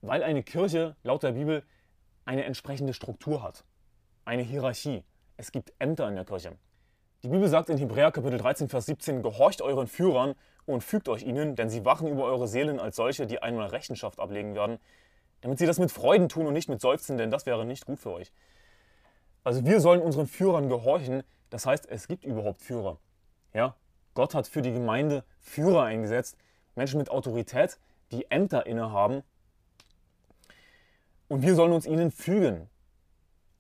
weil 0.01 0.23
eine 0.23 0.43
Kirche 0.43 0.97
laut 1.03 1.23
der 1.23 1.33
Bibel 1.33 1.63
eine 2.25 2.45
entsprechende 2.45 2.95
Struktur 2.95 3.43
hat, 3.43 3.65
eine 4.25 4.43
Hierarchie. 4.43 5.05
Es 5.37 5.53
gibt 5.53 5.75
Ämter 5.79 6.09
in 6.09 6.15
der 6.15 6.25
Kirche. 6.25 6.57
Die 7.25 7.29
Bibel 7.29 7.49
sagt 7.49 7.69
in 7.69 7.79
Hebräer 7.79 8.13
Kapitel 8.13 8.39
13, 8.39 8.69
Vers 8.69 8.87
17, 8.87 9.23
gehorcht 9.23 9.61
euren 9.61 9.89
Führern 9.89 10.37
und 10.67 10.85
fügt 10.85 11.09
euch 11.09 11.25
ihnen, 11.25 11.57
denn 11.57 11.69
sie 11.69 11.85
wachen 11.85 12.07
über 12.07 12.23
eure 12.23 12.47
Seelen 12.47 12.79
als 12.79 12.95
solche, 12.95 13.27
die 13.27 13.43
einmal 13.43 13.67
Rechenschaft 13.67 14.21
ablegen 14.21 14.55
werden, 14.55 14.79
damit 15.41 15.59
sie 15.59 15.67
das 15.67 15.81
mit 15.81 15.91
Freuden 15.91 16.29
tun 16.29 16.47
und 16.47 16.53
nicht 16.53 16.69
mit 16.69 16.81
Seufzen, 16.81 17.19
denn 17.19 17.33
das 17.33 17.45
wäre 17.45 17.67
nicht 17.67 17.87
gut 17.87 17.99
für 17.99 18.13
euch. 18.13 18.33
Also 19.43 19.65
wir 19.65 19.81
sollen 19.81 20.01
unseren 20.01 20.29
Führern 20.29 20.69
gehorchen, 20.69 21.25
das 21.51 21.67
heißt, 21.67 21.91
es 21.91 22.07
gibt 22.07 22.25
überhaupt 22.25 22.63
Führer. 22.63 23.01
Ja? 23.53 23.75
Gott 24.15 24.37
hat 24.37 24.47
für 24.47 24.63
die 24.63 24.73
Gemeinde 24.73 25.25
Führer 25.41 25.83
eingesetzt, 25.83 26.37
Menschen 26.77 26.99
mit 26.99 27.11
Autorität, 27.11 27.81
die 28.13 28.31
Ämter 28.31 28.65
innehaben. 28.65 29.25
Und 31.27 31.43
wir 31.43 31.57
sollen 31.57 31.73
uns 31.73 31.85
ihnen 31.85 32.13
fügen. 32.13 32.71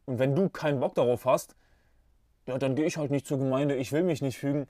Und 0.07 0.21
wenn 0.21 0.37
du 0.37 0.49
keinen 0.49 0.79
Bock 0.79 0.95
darauf 0.95 1.25
hast, 1.25 1.57
ja, 2.49 2.57
dann 2.57 2.75
gehe 2.75 2.87
ich 2.87 2.97
halt 2.97 3.11
nicht 3.11 3.26
zur 3.26 3.38
Gemeinde, 3.38 3.76
ich 3.76 3.93
will 3.93 4.02
mich 4.02 4.23
nicht 4.23 4.38
fügen. 4.38 4.67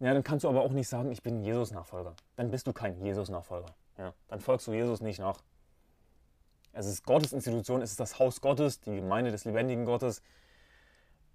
Ja, 0.00 0.12
dann 0.12 0.24
kannst 0.24 0.42
du 0.42 0.48
aber 0.48 0.62
auch 0.62 0.72
nicht 0.72 0.88
sagen, 0.88 1.12
ich 1.12 1.22
bin 1.22 1.44
Jesus-Nachfolger. 1.44 2.16
Dann 2.34 2.50
bist 2.50 2.66
du 2.66 2.72
kein 2.72 3.00
Jesus-Nachfolger. 3.00 3.68
Ja, 3.98 4.14
dann 4.26 4.40
folgst 4.40 4.66
du 4.66 4.72
Jesus 4.72 5.00
nicht 5.00 5.20
nach. 5.20 5.38
Es 6.72 6.86
ist 6.86 7.04
Gottes 7.04 7.32
Institution, 7.32 7.82
es 7.82 7.92
ist 7.92 8.00
das 8.00 8.18
Haus 8.18 8.40
Gottes, 8.40 8.80
die 8.80 8.96
Gemeinde 8.96 9.30
des 9.30 9.44
lebendigen 9.44 9.84
Gottes. 9.84 10.22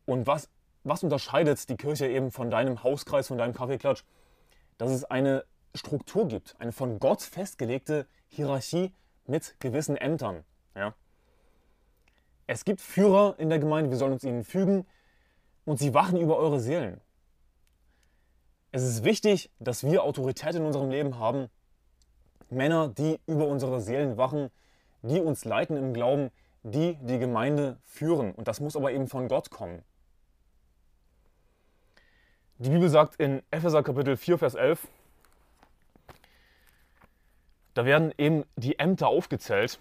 Und 0.05 0.27
was, 0.27 0.49
was 0.83 1.01
unterscheidet 1.01 1.69
die 1.69 1.77
Kirche 1.77 2.07
eben 2.07 2.29
von 2.29 2.51
deinem 2.51 2.83
Hauskreis, 2.83 3.29
von 3.29 3.37
deinem 3.37 3.53
Kaffeeklatsch? 3.53 4.03
Dass 4.77 4.91
es 4.91 5.05
eine 5.05 5.45
Struktur 5.75 6.27
gibt, 6.27 6.59
eine 6.59 6.73
von 6.73 6.99
Gott 6.99 7.21
festgelegte 7.21 8.05
Hierarchie 8.27 8.93
mit 9.27 9.55
gewissen 9.61 9.95
Ämtern. 9.95 10.43
Ja? 10.75 10.93
Es 12.47 12.65
gibt 12.65 12.81
Führer 12.81 13.35
in 13.37 13.47
der 13.47 13.59
Gemeinde, 13.59 13.91
wir 13.91 13.97
sollen 13.97 14.13
uns 14.13 14.25
ihnen 14.25 14.43
fügen 14.43 14.85
und 15.65 15.79
sie 15.79 15.93
wachen 15.93 16.19
über 16.19 16.37
eure 16.37 16.59
Seelen. 16.59 17.01
Es 18.71 18.83
ist 18.83 19.03
wichtig, 19.03 19.49
dass 19.59 19.83
wir 19.83 20.03
Autorität 20.03 20.55
in 20.55 20.65
unserem 20.65 20.89
Leben 20.89 21.17
haben. 21.17 21.49
Männer, 22.49 22.89
die 22.89 23.19
über 23.25 23.47
unsere 23.47 23.81
Seelen 23.81 24.17
wachen, 24.17 24.49
die 25.01 25.19
uns 25.19 25.45
leiten 25.45 25.77
im 25.77 25.93
Glauben, 25.93 26.29
die 26.63 26.95
die 27.01 27.19
Gemeinde 27.19 27.77
führen. 27.83 28.33
Und 28.33 28.47
das 28.47 28.59
muss 28.59 28.75
aber 28.75 28.91
eben 28.91 29.07
von 29.07 29.27
Gott 29.27 29.49
kommen. 29.49 29.83
Die 32.57 32.69
Bibel 32.69 32.89
sagt 32.89 33.15
in 33.17 33.43
Epheser 33.51 33.83
Kapitel 33.83 34.15
4, 34.17 34.37
Vers 34.37 34.55
11, 34.55 34.87
da 37.73 37.85
werden 37.85 38.13
eben 38.17 38.45
die 38.55 38.79
Ämter 38.79 39.07
aufgezählt. 39.07 39.79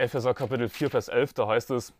Epheser 0.00 0.32
Kapitel 0.32 0.70
4, 0.70 0.88
Vers 0.88 1.08
11, 1.08 1.34
da 1.34 1.46
heißt 1.46 1.70
es, 1.72 1.92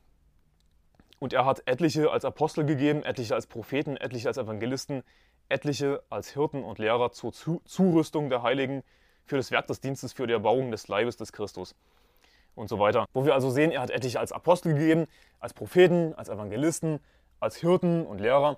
und 1.19 1.35
er 1.35 1.45
hat 1.45 1.61
etliche 1.67 2.11
als 2.11 2.25
Apostel 2.25 2.65
gegeben, 2.65 3.03
etliche 3.03 3.35
als 3.35 3.47
Propheten, 3.47 3.99
etliche 3.99 4.27
als 4.27 4.39
Evangelisten, 4.39 5.03
etliche 5.51 6.03
als 6.09 6.31
Hirten 6.31 6.65
und 6.65 6.79
Lehrer 6.79 7.13
zur 7.13 7.35
Zurüstung 7.35 8.31
der 8.31 8.43
Heiligen 8.43 8.83
für 9.27 9.37
das 9.37 9.51
Werk 9.51 9.67
des 9.67 9.83
Dienstes, 9.83 10.15
für 10.15 10.27
die 10.27 10.33
Erbauung 10.33 10.71
des 10.71 10.89
Leibes 10.89 11.19
des 11.19 11.31
Christus 11.31 11.75
und 12.55 12.71
so 12.71 12.79
weiter. 12.79 13.05
Wo 13.13 13.27
wir 13.27 13.35
also 13.35 13.51
sehen, 13.51 13.71
er 13.71 13.83
hat 13.83 13.91
etliche 13.91 14.19
als 14.19 14.33
Apostel 14.33 14.73
gegeben, 14.73 15.07
als 15.39 15.53
Propheten, 15.53 16.15
als 16.15 16.31
Evangelisten, 16.31 17.01
als 17.39 17.57
Hirten 17.57 18.07
und 18.07 18.19
Lehrer. 18.19 18.57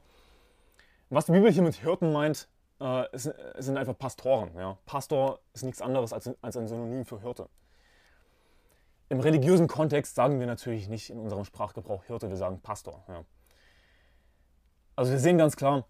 Was 1.11 1.27
die 1.27 1.33
Bibel 1.33 1.51
hier 1.51 1.63
mit 1.63 1.75
Hirten 1.75 2.13
meint, 2.13 2.47
äh, 2.79 3.05
sind 3.13 3.77
einfach 3.77 3.99
Pastoren. 3.99 4.53
Ja. 4.57 4.79
Pastor 4.87 5.41
ist 5.53 5.65
nichts 5.65 5.83
anderes 5.83 6.13
als, 6.13 6.31
als 6.43 6.57
ein 6.57 6.69
Synonym 6.69 7.05
für 7.05 7.21
Hirte. 7.21 7.49
Im 9.13 9.21
religiösen 9.21 9.69
Kontext 9.69 10.15
sagen 10.15 10.41
wir 10.41 10.47
natürlich 10.47 10.89
nicht 10.89 11.11
in 11.11 11.19
unserem 11.19 11.45
Sprachgebrauch 11.45 12.05
Hirte, 12.05 12.31
wir 12.31 12.39
sagen 12.39 12.63
Pastor. 12.63 13.05
Ja. 13.09 13.27
Also 14.97 15.13
wir 15.13 15.19
sehen 15.19 15.37
ganz 15.37 15.55
klar, 15.55 15.85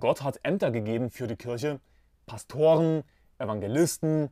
Gott 0.00 0.24
hat 0.24 0.40
Ämter 0.42 0.72
gegeben 0.72 1.10
für 1.10 1.28
die 1.28 1.36
Kirche. 1.36 1.78
Pastoren, 2.26 3.04
Evangelisten, 3.38 4.30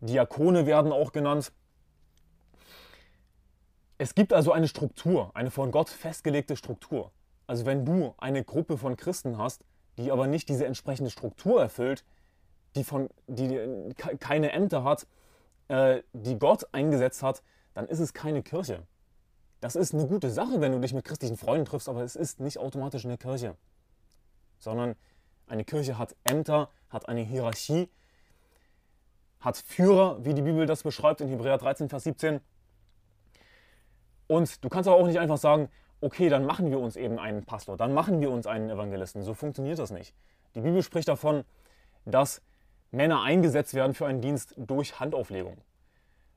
Diakone 0.00 0.66
werden 0.66 0.92
auch 0.92 1.12
genannt. 1.12 1.50
Es 3.96 4.14
gibt 4.14 4.34
also 4.34 4.52
eine 4.52 4.68
Struktur, 4.68 5.30
eine 5.32 5.50
von 5.50 5.70
Gott 5.70 5.88
festgelegte 5.88 6.56
Struktur. 6.56 7.10
Also 7.46 7.64
wenn 7.64 7.86
du 7.86 8.14
eine 8.18 8.44
Gruppe 8.44 8.76
von 8.76 8.98
Christen 8.98 9.38
hast, 9.38 9.64
die 9.96 10.12
aber 10.12 10.26
nicht 10.26 10.50
diese 10.50 10.66
entsprechende 10.66 11.10
Struktur 11.10 11.62
erfüllt, 11.62 12.04
die, 12.74 12.84
von, 12.84 13.08
die 13.28 13.94
keine 14.20 14.52
Ämter 14.52 14.84
hat, 14.84 15.06
äh, 15.68 16.02
die 16.12 16.38
Gott 16.38 16.66
eingesetzt 16.72 17.22
hat, 17.22 17.42
dann 17.74 17.86
ist 17.86 18.00
es 18.00 18.14
keine 18.14 18.42
Kirche. 18.42 18.82
Das 19.60 19.76
ist 19.76 19.94
eine 19.94 20.06
gute 20.06 20.30
Sache, 20.30 20.60
wenn 20.60 20.72
du 20.72 20.80
dich 20.80 20.92
mit 20.92 21.04
christlichen 21.04 21.36
Freunden 21.36 21.64
triffst, 21.64 21.88
aber 21.88 22.02
es 22.02 22.16
ist 22.16 22.40
nicht 22.40 22.58
automatisch 22.58 23.04
eine 23.04 23.18
Kirche. 23.18 23.56
Sondern 24.58 24.96
eine 25.46 25.64
Kirche 25.64 25.98
hat 25.98 26.14
Ämter, 26.24 26.70
hat 26.90 27.08
eine 27.08 27.22
Hierarchie, 27.22 27.88
hat 29.40 29.56
Führer, 29.56 30.24
wie 30.24 30.34
die 30.34 30.42
Bibel 30.42 30.66
das 30.66 30.82
beschreibt 30.82 31.20
in 31.20 31.28
Hebräer 31.28 31.58
13, 31.58 31.88
Vers 31.88 32.04
17. 32.04 32.40
Und 34.26 34.64
du 34.64 34.68
kannst 34.68 34.88
aber 34.88 34.98
auch 34.98 35.06
nicht 35.06 35.18
einfach 35.18 35.38
sagen, 35.38 35.68
okay, 36.00 36.28
dann 36.28 36.44
machen 36.44 36.70
wir 36.70 36.78
uns 36.78 36.96
eben 36.96 37.18
einen 37.18 37.44
Pastor, 37.44 37.76
dann 37.76 37.94
machen 37.94 38.20
wir 38.20 38.30
uns 38.30 38.46
einen 38.46 38.70
Evangelisten. 38.70 39.22
So 39.22 39.34
funktioniert 39.34 39.78
das 39.78 39.90
nicht. 39.90 40.14
Die 40.54 40.60
Bibel 40.60 40.82
spricht 40.82 41.08
davon, 41.08 41.44
dass 42.04 42.42
Männer 42.90 43.22
eingesetzt 43.22 43.74
werden 43.74 43.94
für 43.94 44.06
einen 44.06 44.20
Dienst 44.20 44.54
durch 44.56 45.00
Handauflegung. 45.00 45.58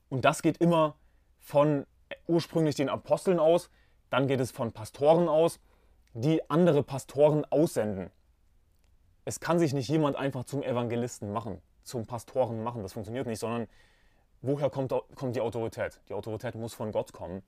Und 0.10 0.26
das 0.26 0.42
geht 0.42 0.58
immer 0.58 0.96
von 1.40 1.86
ursprünglich 2.28 2.76
den 2.76 2.90
Aposteln 2.90 3.40
aus, 3.40 3.70
dann 4.10 4.28
geht 4.28 4.40
es 4.40 4.52
von 4.52 4.72
Pastoren 4.72 5.30
aus, 5.30 5.60
die 6.14 6.48
andere 6.50 6.84
Pastoren 6.84 7.46
aussenden. 7.46 8.10
Es 9.26 9.40
kann 9.40 9.60
sich 9.60 9.74
nicht 9.74 9.90
jemand 9.90 10.16
einfach 10.16 10.44
zum 10.44 10.64
Evangelisten 10.64 11.32
machen, 11.32 11.62
zum 11.84 12.08
Pastoren 12.08 12.64
machen, 12.64 12.82
das 12.82 12.94
funktioniert 12.94 13.28
nicht, 13.28 13.40
sondern 13.40 13.68
woher 14.42 14.70
kommt, 14.70 14.94
kommt 15.16 15.36
die 15.36 15.42
Autorität? 15.42 16.02
Die 16.10 16.14
Autorität 16.14 16.56
muss 16.56 16.74
von 16.74 16.92
Gott 16.92 17.14
kommen. 17.14 17.44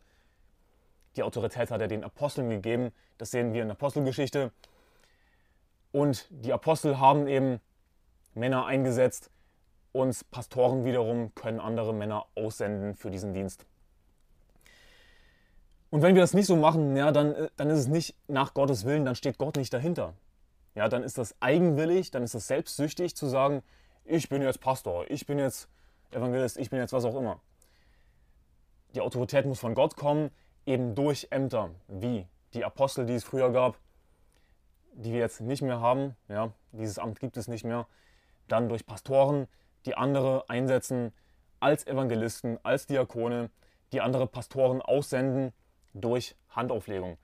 Die 1.16 1.24
Autorität 1.24 1.72
hat 1.72 1.82
er 1.82 1.88
den 1.88 2.04
Aposteln 2.04 2.50
gegeben, 2.50 2.92
das 3.18 3.32
sehen 3.32 3.54
wir 3.54 3.64
in 3.64 3.68
der 3.68 3.76
Apostelgeschichte. 3.76 4.52
Und 5.92 6.28
die 6.30 6.54
Apostel 6.54 7.00
haben 7.00 7.28
eben 7.28 7.60
Männer 8.34 8.66
eingesetzt 8.66 9.30
und 9.92 10.30
Pastoren 10.32 10.86
wiederum 10.86 11.34
können 11.36 11.60
andere 11.60 11.94
Männer 11.94 12.26
aussenden 12.36 12.96
für 12.96 13.12
diesen 13.12 13.34
Dienst. 13.34 13.66
Und 15.90 16.02
wenn 16.02 16.16
wir 16.16 16.22
das 16.22 16.34
nicht 16.34 16.46
so 16.46 16.56
machen, 16.56 16.96
ja, 16.96 17.12
dann, 17.12 17.36
äh, 17.36 17.50
dann 17.58 17.70
ist 17.70 17.80
es 17.80 17.88
nicht 17.88 18.16
nach 18.28 18.54
Gottes 18.54 18.86
Willen, 18.86 19.04
dann 19.04 19.16
steht 19.16 19.38
Gott 19.38 19.58
nicht 19.58 19.74
dahinter. 19.74 20.14
Ja, 20.74 20.88
dann 20.88 21.04
ist 21.04 21.18
das 21.18 21.36
eigenwillig, 21.42 22.12
dann 22.12 22.24
ist 22.24 22.34
das 22.34 22.48
selbstsüchtig 22.48 23.16
zu 23.16 23.28
sagen, 23.28 23.62
ich 24.06 24.30
bin 24.30 24.42
jetzt 24.42 24.62
Pastor, 24.62 25.06
ich 25.10 25.26
bin 25.26 25.38
jetzt 25.38 25.68
Evangelist, 26.12 26.58
ich 26.58 26.70
bin 26.70 26.80
jetzt 26.80 26.94
was 26.94 27.04
auch 27.04 27.16
immer. 27.16 27.42
Die 28.96 29.02
Autorität 29.02 29.46
muss 29.46 29.60
von 29.60 29.76
Gott 29.76 29.98
kommen, 29.98 30.32
eben 30.66 30.96
durch 30.96 31.28
Ämter, 31.30 31.72
wie 31.88 32.26
die 32.54 32.64
Apostel, 32.64 33.06
die 33.06 33.16
es 33.16 33.26
früher 33.26 33.52
gab, 33.52 33.78
die 34.94 35.12
wir 35.12 35.20
jetzt 35.20 35.42
nicht 35.42 35.62
mehr 35.62 35.82
haben. 35.82 36.16
Ja, 36.30 36.54
dieses 36.72 37.00
Amt 37.00 37.20
gibt 37.20 37.36
es 37.36 37.50
nicht 37.50 37.66
mehr 37.66 37.86
dann 38.52 38.70
durch 38.70 38.86
Pastoren, 38.86 39.48
die 39.86 39.96
andere 39.96 40.50
einsetzen 40.50 41.14
als 41.60 41.86
Evangelisten, 41.88 42.60
als 42.64 42.88
Diakone, 42.88 43.50
die 43.92 44.02
andere 44.02 44.28
Pastoren 44.28 44.82
aussenden 44.82 45.54
durch 45.94 46.36
Handauflegung 46.50 47.18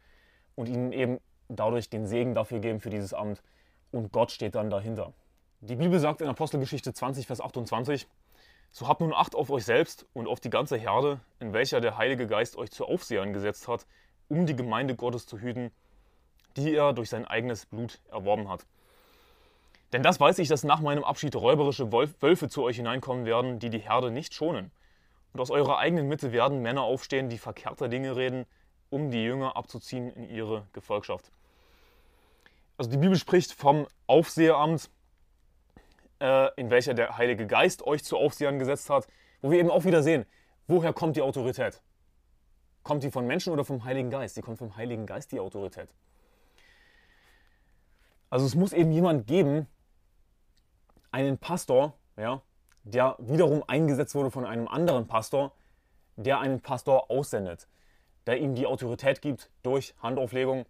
und 0.55 0.67
ihnen 0.67 0.91
eben 0.91 1.19
dadurch 1.49 1.89
den 1.89 2.05
Segen 2.05 2.35
dafür 2.35 2.59
geben 2.59 2.79
für 2.79 2.89
dieses 2.89 3.13
Amt. 3.13 3.41
Und 3.91 4.11
Gott 4.11 4.31
steht 4.31 4.55
dann 4.55 4.69
dahinter. 4.69 5.13
Die 5.61 5.75
Bibel 5.75 5.99
sagt 5.99 6.21
in 6.21 6.27
Apostelgeschichte 6.27 6.93
20, 6.93 7.25
Vers 7.25 7.41
28, 7.41 8.07
so 8.71 8.87
habt 8.87 9.01
nun 9.01 9.13
Acht 9.13 9.33
auf 9.33 9.49
euch 9.49 9.65
selbst 9.65 10.05
und 10.13 10.27
auf 10.27 10.39
die 10.39 10.49
ganze 10.49 10.77
Herde, 10.77 11.19
in 11.39 11.53
welcher 11.53 11.81
der 11.81 11.97
Heilige 11.97 12.27
Geist 12.27 12.57
euch 12.57 12.69
zu 12.69 12.85
Aufsehern 12.85 13.33
gesetzt 13.33 13.67
hat, 13.67 13.87
um 14.27 14.45
die 14.45 14.55
Gemeinde 14.55 14.95
Gottes 14.95 15.25
zu 15.25 15.39
hüten, 15.39 15.71
die 16.57 16.73
er 16.73 16.93
durch 16.93 17.09
sein 17.09 17.25
eigenes 17.25 17.65
Blut 17.65 18.01
erworben 18.11 18.49
hat. 18.49 18.65
Denn 19.93 20.03
das 20.03 20.19
weiß 20.19 20.39
ich, 20.39 20.49
dass 20.49 20.63
nach 20.63 20.81
meinem 20.81 21.03
Abschied 21.03 21.35
räuberische 21.35 21.91
Wölfe 21.91 22.49
zu 22.49 22.63
euch 22.63 22.75
hineinkommen 22.75 23.25
werden, 23.25 23.59
die 23.59 23.69
die 23.69 23.79
Herde 23.79 24.11
nicht 24.11 24.33
schonen. 24.33 24.71
Und 25.33 25.39
aus 25.39 25.49
eurer 25.49 25.77
eigenen 25.77 26.07
Mitte 26.07 26.31
werden 26.31 26.61
Männer 26.61 26.81
aufstehen, 26.81 27.29
die 27.29 27.37
verkehrte 27.37 27.87
Dinge 27.89 28.15
reden, 28.15 28.45
um 28.89 29.11
die 29.11 29.23
Jünger 29.23 29.55
abzuziehen 29.55 30.09
in 30.09 30.29
ihre 30.29 30.67
Gefolgschaft. 30.73 31.31
Also 32.77 32.91
die 32.91 32.97
Bibel 32.97 33.17
spricht 33.17 33.53
vom 33.53 33.87
Aufseheramt, 34.07 34.89
äh, 36.19 36.49
in 36.55 36.69
welcher 36.69 36.93
der 36.93 37.17
Heilige 37.17 37.47
Geist 37.47 37.85
euch 37.85 38.03
zu 38.03 38.17
Aufsehern 38.17 38.59
gesetzt 38.59 38.89
hat, 38.89 39.07
wo 39.41 39.51
wir 39.51 39.59
eben 39.59 39.69
auch 39.69 39.85
wieder 39.85 40.03
sehen, 40.03 40.25
woher 40.67 40.93
kommt 40.93 41.15
die 41.15 41.21
Autorität? 41.21 41.81
Kommt 42.83 43.03
die 43.03 43.11
von 43.11 43.25
Menschen 43.25 43.53
oder 43.53 43.65
vom 43.65 43.83
Heiligen 43.83 44.09
Geist? 44.09 44.37
Die 44.37 44.41
kommt 44.41 44.57
vom 44.57 44.75
Heiligen 44.75 45.05
Geist, 45.05 45.31
die 45.31 45.39
Autorität. 45.39 45.89
Also 48.29 48.45
es 48.45 48.55
muss 48.55 48.73
eben 48.73 48.91
jemand 48.91 49.27
geben, 49.27 49.67
einen 51.11 51.37
Pastor, 51.37 51.93
ja, 52.17 52.41
der 52.83 53.15
wiederum 53.19 53.63
eingesetzt 53.67 54.15
wurde 54.15 54.31
von 54.31 54.45
einem 54.45 54.67
anderen 54.67 55.07
Pastor, 55.07 55.51
der 56.15 56.39
einen 56.39 56.61
Pastor 56.61 57.11
aussendet, 57.11 57.67
der 58.25 58.37
ihm 58.39 58.55
die 58.55 58.65
Autorität 58.65 59.21
gibt 59.21 59.49
durch 59.63 59.93
Handauflegung. 60.01 60.65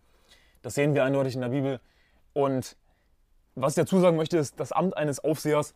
Das 0.62 0.76
sehen 0.76 0.94
wir 0.94 1.04
eindeutig 1.04 1.36
in 1.36 1.42
der 1.42 1.50
Bibel. 1.50 1.80
Und 2.34 2.76
was 3.56 3.74
ich 3.74 3.84
dazu 3.84 4.00
sagen 4.00 4.18
möchte, 4.18 4.38
ist, 4.38 4.60
das 4.60 4.72
Amt 4.72 4.96
eines 4.98 5.20
Aufsehers 5.20 5.74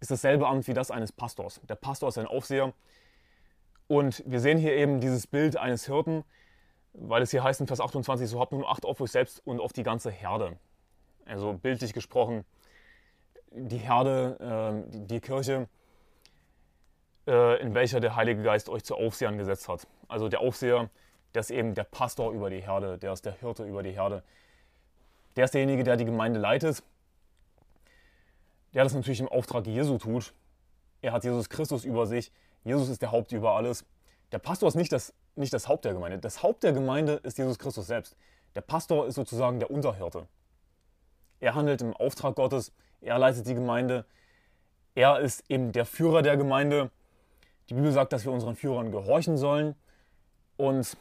ist 0.00 0.10
dasselbe 0.10 0.46
Amt 0.46 0.66
wie 0.68 0.74
das 0.74 0.90
eines 0.90 1.12
Pastors. 1.12 1.60
Der 1.68 1.74
Pastor 1.74 2.08
ist 2.08 2.18
ein 2.18 2.26
Aufseher. 2.26 2.72
Und 3.86 4.22
wir 4.26 4.40
sehen 4.40 4.58
hier 4.58 4.74
eben 4.74 5.00
dieses 5.00 5.26
Bild 5.26 5.56
eines 5.56 5.86
Hirten, 5.86 6.24
weil 6.92 7.22
es 7.22 7.30
hier 7.30 7.42
heißt 7.42 7.60
in 7.60 7.66
Vers 7.66 7.80
28, 7.80 8.28
so 8.28 8.40
habt 8.40 8.52
nun 8.52 8.64
Acht 8.64 8.84
auf 8.84 9.00
euch 9.00 9.10
selbst 9.10 9.44
und 9.46 9.60
auf 9.60 9.72
die 9.72 9.82
ganze 9.82 10.10
Herde. 10.10 10.56
Also 11.26 11.52
bildlich 11.52 11.92
gesprochen, 11.92 12.44
die 13.50 13.78
Herde, 13.78 14.84
äh, 14.88 15.06
die 15.06 15.20
Kirche, 15.20 15.68
äh, 17.26 17.60
in 17.60 17.74
welcher 17.74 18.00
der 18.00 18.16
Heilige 18.16 18.42
Geist 18.42 18.68
euch 18.68 18.84
zu 18.84 18.96
Aufsehern 18.96 19.38
gesetzt 19.38 19.68
hat. 19.68 19.86
Also 20.08 20.28
der 20.28 20.40
Aufseher, 20.40 20.90
der 21.34 21.40
ist 21.40 21.50
eben 21.50 21.74
der 21.74 21.84
Pastor 21.84 22.32
über 22.32 22.50
die 22.50 22.60
Herde, 22.60 22.98
der 22.98 23.12
ist 23.12 23.24
der 23.24 23.32
Hirte 23.32 23.64
über 23.64 23.82
die 23.82 23.92
Herde. 23.92 24.22
Der 25.36 25.44
ist 25.44 25.54
derjenige, 25.54 25.84
der 25.84 25.96
die 25.96 26.04
Gemeinde 26.04 26.40
leitet, 26.40 26.82
der 28.74 28.84
das 28.84 28.94
natürlich 28.94 29.20
im 29.20 29.28
Auftrag 29.28 29.66
Jesu 29.66 29.98
tut. 29.98 30.34
Er 31.02 31.12
hat 31.12 31.24
Jesus 31.24 31.48
Christus 31.48 31.84
über 31.84 32.06
sich. 32.06 32.32
Jesus 32.64 32.88
ist 32.88 33.02
der 33.02 33.10
Haupt 33.10 33.32
über 33.32 33.52
alles. 33.52 33.84
Der 34.32 34.38
Pastor 34.38 34.68
ist 34.68 34.74
nicht 34.74 34.92
das, 34.92 35.14
nicht 35.34 35.52
das 35.52 35.66
Haupt 35.66 35.84
der 35.84 35.94
Gemeinde. 35.94 36.18
Das 36.18 36.42
Haupt 36.42 36.62
der 36.62 36.72
Gemeinde 36.72 37.14
ist 37.22 37.38
Jesus 37.38 37.58
Christus 37.58 37.86
selbst. 37.86 38.16
Der 38.54 38.60
Pastor 38.60 39.06
ist 39.06 39.14
sozusagen 39.14 39.60
der 39.60 39.70
Unterhirte. 39.70 40.26
Er 41.40 41.54
handelt 41.54 41.82
im 41.82 41.94
Auftrag 41.94 42.36
Gottes, 42.36 42.72
er 43.00 43.18
leitet 43.18 43.46
die 43.46 43.54
Gemeinde, 43.54 44.04
er 44.94 45.20
ist 45.20 45.44
eben 45.48 45.72
der 45.72 45.86
Führer 45.86 46.22
der 46.22 46.36
Gemeinde 46.36 46.90
Die 47.68 47.74
Bibel 47.74 47.92
sagt, 47.92 48.12
dass 48.12 48.24
wir 48.24 48.32
unseren 48.32 48.56
Führern 48.56 48.90
gehorchen 48.90 49.38
sollen. 49.38 49.76
Und 50.56 50.96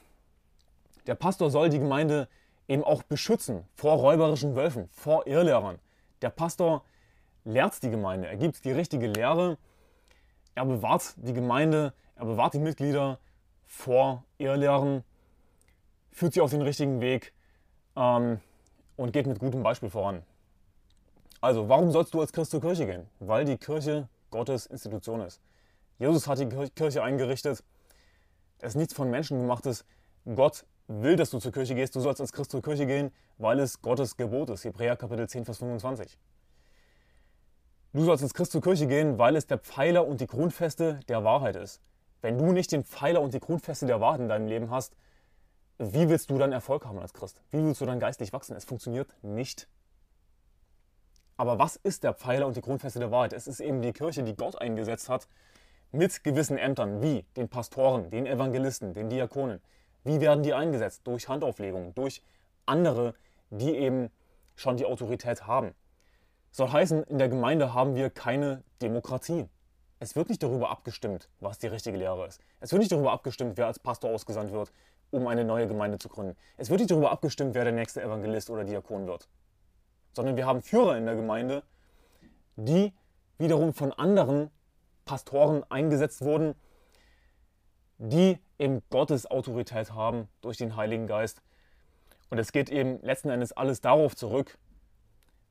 der 1.08 1.16
Pastor 1.16 1.50
soll 1.50 1.70
die 1.70 1.80
Gemeinde 1.80 2.30
eben 2.68 2.84
auch 2.84 3.02
beschützen 3.02 3.66
vor 3.74 3.96
räuberischen 3.96 4.56
Wölfen, 4.56 4.88
vor 4.90 5.26
Irrlehrern. 5.26 5.80
Der 6.22 6.30
Pastor 6.30 6.84
lehrt 7.44 7.82
die 7.82 7.90
Gemeinde, 7.90 8.28
er 8.28 8.38
gibt 8.38 8.64
die 8.64 8.72
richtige 8.72 9.08
Lehre, 9.08 9.58
er 10.54 10.66
bewahrt 10.66 11.16
die 11.18 11.34
Gemeinde, 11.34 11.94
er 12.16 12.26
bewahrt 12.26 12.54
die 12.54 12.60
Mitglieder 12.60 13.18
vor 13.66 14.24
Irrlehren, 14.38 15.04
führt 16.12 16.34
sie 16.34 16.42
auf 16.42 16.52
den 16.52 16.62
richtigen 16.62 17.02
Weg 17.02 17.34
ähm, 17.96 18.40
und 18.98 19.14
geht 19.14 19.26
mit 19.26 19.40
gutem 19.40 19.64
Beispiel 19.64 19.90
voran. 19.90 20.24
Also, 21.42 21.70
warum 21.70 21.92
sollst 21.92 22.14
du 22.14 22.22
als 22.22 22.34
Christ 22.34 22.52
zur 22.52 22.62
Kirche 22.62 22.86
gehen? 22.86 23.08
Weil 23.20 23.46
die 23.46 23.58
Kirche 23.58 24.10
Gottes 24.30 24.66
Institution 24.66 25.22
ist. 25.22 25.42
Jesus 25.98 26.28
hat 26.28 26.40
die 26.40 26.48
Kirche 26.48 27.04
eingerichtet. 27.04 27.64
Es 28.60 28.70
ist 28.70 28.76
nichts 28.76 28.94
von 28.94 29.10
Menschen 29.10 29.40
gemachtes. 29.40 29.86
Gott 30.36 30.66
will, 30.88 31.16
dass 31.16 31.30
du 31.30 31.40
zur 31.40 31.52
Kirche 31.52 31.76
gehst. 31.76 31.96
Du 31.96 32.02
sollst 32.02 32.20
als 32.20 32.34
Christ 32.34 32.52
zur 32.52 32.62
Kirche 32.62 32.86
gehen, 32.86 33.12
weil 33.38 33.60
es 33.60 33.82
Gottes 33.82 34.18
Gebot 34.18 34.50
ist. 34.50 34.66
Hebräer 34.66 34.98
Kapitel 34.98 35.30
10, 35.30 35.46
Vers 35.46 35.60
25. 35.60 36.18
Du 37.94 38.04
sollst 38.04 38.24
als 38.24 38.34
Christ 38.34 38.52
zur 38.52 38.62
Kirche 38.62 38.88
gehen, 38.88 39.18
weil 39.18 39.36
es 39.36 39.48
der 39.48 39.58
Pfeiler 39.58 40.06
und 40.06 40.22
die 40.22 40.28
Grundfeste 40.28 41.00
der 41.08 41.24
Wahrheit 41.24 41.56
ist. 41.56 41.82
Wenn 42.22 42.38
du 42.38 42.52
nicht 42.52 42.72
den 42.72 42.84
Pfeiler 42.84 43.22
und 43.22 43.34
die 43.34 43.40
Grundfeste 43.40 43.86
der 43.86 44.02
Wahrheit 44.02 44.20
in 44.20 44.30
deinem 44.30 44.48
Leben 44.48 44.70
hast, 44.72 44.96
wie 45.78 46.10
willst 46.10 46.30
du 46.30 46.38
dann 46.38 46.52
Erfolg 46.52 46.86
haben 46.86 47.00
als 47.00 47.14
Christ? 47.14 47.42
Wie 47.52 47.64
willst 47.64 47.80
du 47.80 47.86
dann 47.86 48.00
geistlich 48.00 48.34
wachsen? 48.34 48.56
Es 48.56 48.66
funktioniert 48.66 49.08
nicht. 49.22 49.70
Aber 51.40 51.58
was 51.58 51.78
ist 51.78 52.04
der 52.04 52.14
Pfeiler 52.14 52.48
und 52.48 52.58
die 52.58 52.62
Grundfeste 52.62 53.00
der 53.00 53.12
Wahrheit? 53.12 53.32
Es 53.32 53.48
ist 53.48 53.62
eben 53.62 53.82
die 53.82 53.94
Kirche, 53.94 54.24
die 54.24 54.36
Gott 54.36 54.60
eingesetzt 54.60 55.08
hat, 55.08 55.30
mit 55.94 56.22
gewissen 56.26 56.58
Ämtern, 56.58 57.02
wie 57.02 57.24
den 57.38 57.48
Pastoren, 57.48 58.10
den 58.10 58.26
Evangelisten, 58.26 58.94
den 58.94 59.10
Diakonen. 59.10 59.62
Wie 60.04 60.20
werden 60.20 60.44
die 60.44 60.54
eingesetzt? 60.54 61.08
Durch 61.08 61.30
Handauflegung, 61.30 61.96
durch 61.96 62.22
andere, 62.66 63.14
die 63.52 63.74
eben 63.74 64.12
schon 64.58 64.76
die 64.76 64.84
Autorität 64.84 65.48
haben. 65.48 65.74
Soll 66.52 66.74
heißen, 66.74 67.04
in 67.06 67.20
der 67.20 67.30
Gemeinde 67.30 67.74
haben 67.74 67.96
wir 67.96 68.10
keine 68.10 68.62
Demokratie. 68.82 69.48
Es 70.00 70.18
wird 70.18 70.28
nicht 70.28 70.44
darüber 70.44 70.70
abgestimmt, 70.70 71.30
was 71.40 71.58
die 71.58 71.68
richtige 71.68 71.98
Lehre 71.98 72.28
ist. 72.28 72.42
Es 72.60 72.74
wird 72.74 72.82
nicht 72.82 72.92
darüber 72.92 73.14
abgestimmt, 73.14 73.56
wer 73.56 73.68
als 73.68 73.80
Pastor 73.80 74.12
ausgesandt 74.12 74.52
wird, 74.52 74.74
um 75.10 75.26
eine 75.26 75.46
neue 75.46 75.68
Gemeinde 75.68 76.00
zu 76.00 76.10
gründen. 76.10 76.36
Es 76.58 76.70
wird 76.70 76.82
nicht 76.82 76.92
darüber 76.92 77.14
abgestimmt, 77.14 77.56
wer 77.56 77.64
der 77.64 77.72
nächste 77.72 78.02
Evangelist 78.02 78.50
oder 78.50 78.66
Diakon 78.66 79.08
wird. 79.08 79.30
Sondern 80.14 80.36
wir 80.36 80.46
haben 80.46 80.62
Führer 80.62 80.98
in 80.98 81.06
der 81.06 81.16
Gemeinde, 81.16 81.64
die 82.56 82.94
wiederum 83.38 83.74
von 83.74 83.94
anderen 83.94 84.52
Pastoren 85.06 85.64
eingesetzt 85.70 86.22
wurden, 86.22 86.56
die 87.98 88.40
eben 88.58 88.82
Gottes 88.90 89.26
Autorität 89.26 89.94
haben 89.94 90.28
durch 90.42 90.58
den 90.58 90.76
Heiligen 90.76 91.08
Geist. 91.08 91.42
Und 92.30 92.38
es 92.38 92.52
geht 92.52 92.70
eben 92.70 93.02
letzten 93.02 93.30
Endes 93.30 93.52
alles 93.52 93.82
darauf 93.82 94.16
zurück, 94.16 94.58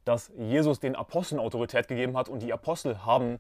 dass 0.05 0.33
Jesus 0.39 0.81
den 0.81 0.97
Aposteln 0.97 1.41
Autorität 1.41 1.89
gegeben 1.89 2.17
hat 2.17 2.29
und 2.29 2.41
die 2.43 2.53
Apostel 2.53 3.05
haben 3.05 3.39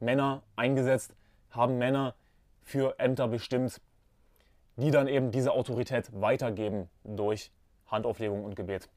Männer 0.00 0.42
eingesetzt, 0.56 1.14
haben 1.50 1.78
Männer 1.78 2.14
für 2.62 2.98
Ämter 2.98 3.28
bestimmt, 3.28 3.80
die 4.76 4.90
dann 4.90 5.06
eben 5.06 5.30
diese 5.30 5.52
Autorität 5.52 6.08
weitergeben 6.12 6.88
durch 7.04 7.52
Handauflegung 7.86 8.44
und 8.44 8.56
Gebet. 8.56 8.88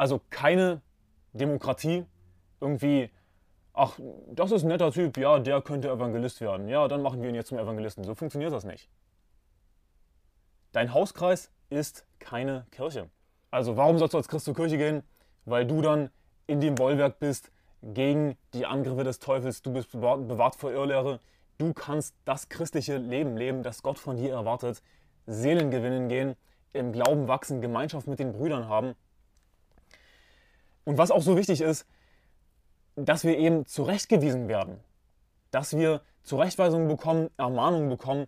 Also 0.00 0.18
keine 0.30 0.80
Demokratie, 1.34 2.06
irgendwie, 2.58 3.10
ach, 3.74 4.00
das 4.32 4.50
ist 4.50 4.62
ein 4.62 4.68
netter 4.68 4.92
Typ, 4.92 5.18
ja, 5.18 5.38
der 5.38 5.60
könnte 5.60 5.90
Evangelist 5.90 6.40
werden. 6.40 6.70
Ja, 6.70 6.88
dann 6.88 7.02
machen 7.02 7.20
wir 7.20 7.28
ihn 7.28 7.34
jetzt 7.34 7.48
zum 7.48 7.58
Evangelisten. 7.58 8.02
So 8.04 8.14
funktioniert 8.14 8.50
das 8.50 8.64
nicht. 8.64 8.88
Dein 10.72 10.94
Hauskreis 10.94 11.50
ist 11.68 12.06
keine 12.18 12.64
Kirche. 12.70 13.10
Also 13.50 13.76
warum 13.76 13.98
sollst 13.98 14.14
du 14.14 14.16
als 14.16 14.28
Christ 14.28 14.46
zur 14.46 14.54
Kirche 14.54 14.78
gehen? 14.78 15.02
Weil 15.44 15.66
du 15.66 15.82
dann 15.82 16.08
in 16.46 16.62
dem 16.62 16.76
Bollwerk 16.76 17.18
bist 17.18 17.52
gegen 17.82 18.38
die 18.54 18.64
Angriffe 18.64 19.04
des 19.04 19.18
Teufels. 19.18 19.60
Du 19.60 19.70
bist 19.70 19.92
bewahrt 19.92 20.56
vor 20.56 20.72
Irrlehre. 20.72 21.20
Du 21.58 21.74
kannst 21.74 22.14
das 22.24 22.48
christliche 22.48 22.96
Leben 22.96 23.36
leben, 23.36 23.62
das 23.62 23.82
Gott 23.82 23.98
von 23.98 24.16
dir 24.16 24.32
erwartet. 24.32 24.82
Seelen 25.26 25.70
gewinnen 25.70 26.08
gehen, 26.08 26.36
im 26.72 26.90
Glauben 26.90 27.28
wachsen, 27.28 27.60
Gemeinschaft 27.60 28.06
mit 28.06 28.18
den 28.18 28.32
Brüdern 28.32 28.66
haben. 28.66 28.94
Und 30.84 30.98
was 30.98 31.10
auch 31.10 31.22
so 31.22 31.36
wichtig 31.36 31.60
ist, 31.60 31.86
dass 32.96 33.24
wir 33.24 33.38
eben 33.38 33.66
zurechtgewiesen 33.66 34.48
werden. 34.48 34.80
Dass 35.50 35.76
wir 35.76 36.02
Zurechtweisungen 36.22 36.88
bekommen, 36.88 37.30
Ermahnungen 37.36 37.88
bekommen. 37.88 38.26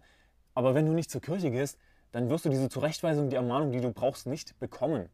Aber 0.55 0.75
wenn 0.75 0.87
du 0.87 0.93
nicht 0.93 1.11
zur 1.11 1.21
Kirche 1.21 1.51
gehst, 1.51 1.79
dann 2.13 2.29
wirst 2.29 2.45
du 2.45 2.51
diese 2.51 2.69
Zurechtweisung, 2.69 3.31
die 3.31 3.37
Ermahnung, 3.37 3.73
die 3.73 3.81
du 3.81 3.91
brauchst, 3.91 4.27
nicht 4.27 4.59
bekommen. 4.59 5.09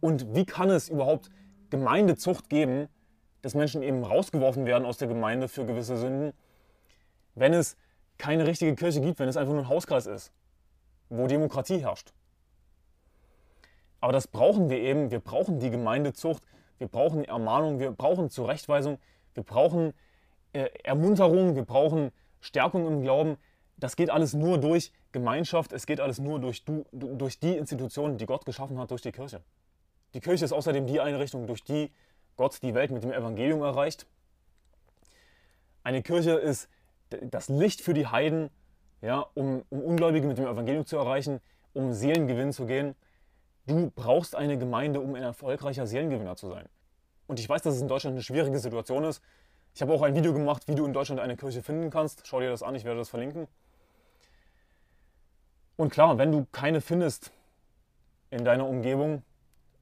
Und 0.00 0.34
wie 0.34 0.44
kann 0.44 0.68
es 0.68 0.88
überhaupt 0.88 1.30
Gemeindezucht 1.70 2.50
geben, 2.50 2.88
dass 3.40 3.54
Menschen 3.54 3.82
eben 3.82 4.04
rausgeworfen 4.04 4.66
werden 4.66 4.84
aus 4.84 4.98
der 4.98 5.08
Gemeinde 5.08 5.48
für 5.48 5.64
gewisse 5.64 5.96
Sünden, 5.96 6.32
wenn 7.34 7.54
es 7.54 7.76
keine 8.18 8.46
richtige 8.46 8.74
Kirche 8.74 9.00
gibt, 9.00 9.18
wenn 9.18 9.28
es 9.28 9.36
einfach 9.36 9.52
nur 9.52 9.62
ein 9.62 9.68
Hauskreis 9.68 10.06
ist, 10.06 10.32
wo 11.08 11.26
Demokratie 11.26 11.78
herrscht. 11.78 12.12
Aber 14.02 14.12
das 14.12 14.26
brauchen 14.26 14.68
wir 14.68 14.78
eben. 14.78 15.12
Wir 15.12 15.20
brauchen 15.20 15.60
die 15.60 15.70
Gemeindezucht, 15.70 16.42
wir 16.78 16.88
brauchen 16.88 17.24
Ermahnung, 17.24 17.78
wir 17.78 17.92
brauchen 17.92 18.30
Zurechtweisung, 18.30 18.98
wir 19.34 19.44
brauchen 19.44 19.94
äh, 20.52 20.68
Ermunterung, 20.82 21.54
wir 21.54 21.64
brauchen 21.64 22.10
Stärkung 22.40 22.84
im 22.88 23.02
Glauben. 23.02 23.36
Das 23.76 23.94
geht 23.94 24.10
alles 24.10 24.34
nur 24.34 24.58
durch 24.58 24.92
Gemeinschaft, 25.12 25.72
es 25.72 25.86
geht 25.86 26.00
alles 26.00 26.18
nur 26.18 26.40
durch, 26.40 26.64
du, 26.64 26.84
durch 26.90 27.38
die 27.38 27.56
Institutionen, 27.56 28.18
die 28.18 28.26
Gott 28.26 28.44
geschaffen 28.44 28.76
hat, 28.78 28.90
durch 28.90 29.02
die 29.02 29.12
Kirche. 29.12 29.40
Die 30.14 30.20
Kirche 30.20 30.44
ist 30.44 30.52
außerdem 30.52 30.86
die 30.86 31.00
Einrichtung, 31.00 31.46
durch 31.46 31.62
die 31.62 31.92
Gott 32.36 32.60
die 32.60 32.74
Welt 32.74 32.90
mit 32.90 33.04
dem 33.04 33.12
Evangelium 33.12 33.62
erreicht. 33.62 34.06
Eine 35.84 36.02
Kirche 36.02 36.32
ist 36.32 36.68
das 37.10 37.48
Licht 37.48 37.80
für 37.82 37.94
die 37.94 38.08
Heiden, 38.08 38.50
ja, 39.00 39.24
um, 39.34 39.62
um 39.70 39.80
Ungläubige 39.80 40.26
mit 40.26 40.38
dem 40.38 40.46
Evangelium 40.46 40.86
zu 40.86 40.96
erreichen, 40.96 41.40
um 41.72 41.92
Seelengewinn 41.92 42.52
zu 42.52 42.66
gehen. 42.66 42.96
Du 43.66 43.90
brauchst 43.90 44.34
eine 44.34 44.58
Gemeinde, 44.58 45.00
um 45.00 45.14
ein 45.14 45.22
erfolgreicher 45.22 45.86
Seelengewinner 45.86 46.36
zu 46.36 46.48
sein. 46.48 46.68
Und 47.26 47.38
ich 47.38 47.48
weiß, 47.48 47.62
dass 47.62 47.76
es 47.76 47.80
in 47.80 47.88
Deutschland 47.88 48.14
eine 48.14 48.22
schwierige 48.22 48.58
Situation 48.58 49.04
ist. 49.04 49.22
Ich 49.74 49.80
habe 49.82 49.92
auch 49.92 50.02
ein 50.02 50.14
Video 50.14 50.32
gemacht, 50.32 50.66
wie 50.66 50.74
du 50.74 50.84
in 50.84 50.92
Deutschland 50.92 51.20
eine 51.20 51.36
Kirche 51.36 51.62
finden 51.62 51.88
kannst. 51.90 52.26
Schau 52.26 52.40
dir 52.40 52.50
das 52.50 52.62
an, 52.62 52.74
ich 52.74 52.84
werde 52.84 52.98
das 52.98 53.08
verlinken. 53.08 53.46
Und 55.76 55.90
klar, 55.90 56.18
wenn 56.18 56.32
du 56.32 56.46
keine 56.52 56.80
findest 56.80 57.32
in 58.30 58.44
deiner 58.44 58.68
Umgebung, 58.68 59.22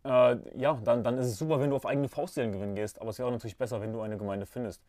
äh, 0.04 0.36
ja, 0.56 0.78
dann, 0.84 1.02
dann 1.02 1.18
ist 1.18 1.26
es 1.26 1.38
super, 1.38 1.60
wenn 1.60 1.70
du 1.70 1.76
auf 1.76 1.86
eigene 1.86 2.08
Faustseelen 2.08 2.52
gewinnen 2.52 2.74
gehst. 2.74 3.00
Aber 3.00 3.10
es 3.10 3.18
wäre 3.18 3.30
natürlich 3.32 3.56
besser, 3.56 3.80
wenn 3.80 3.92
du 3.92 4.00
eine 4.00 4.16
Gemeinde 4.16 4.46
findest. 4.46 4.82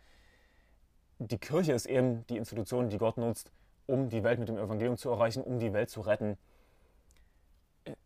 Die 1.20 1.38
Kirche 1.38 1.74
ist 1.74 1.86
eben 1.86 2.26
die 2.28 2.38
Institution, 2.38 2.90
die 2.90 2.98
Gott 2.98 3.18
nutzt, 3.18 3.52
um 3.88 4.10
die 4.10 4.24
Welt 4.24 4.40
mit 4.40 4.50
dem 4.50 4.58
Evangelium 4.58 4.98
zu 4.98 5.10
erreichen, 5.10 5.44
um 5.44 5.60
die 5.60 5.74
Welt 5.74 5.90
zu 5.90 6.02
retten. 6.02 6.38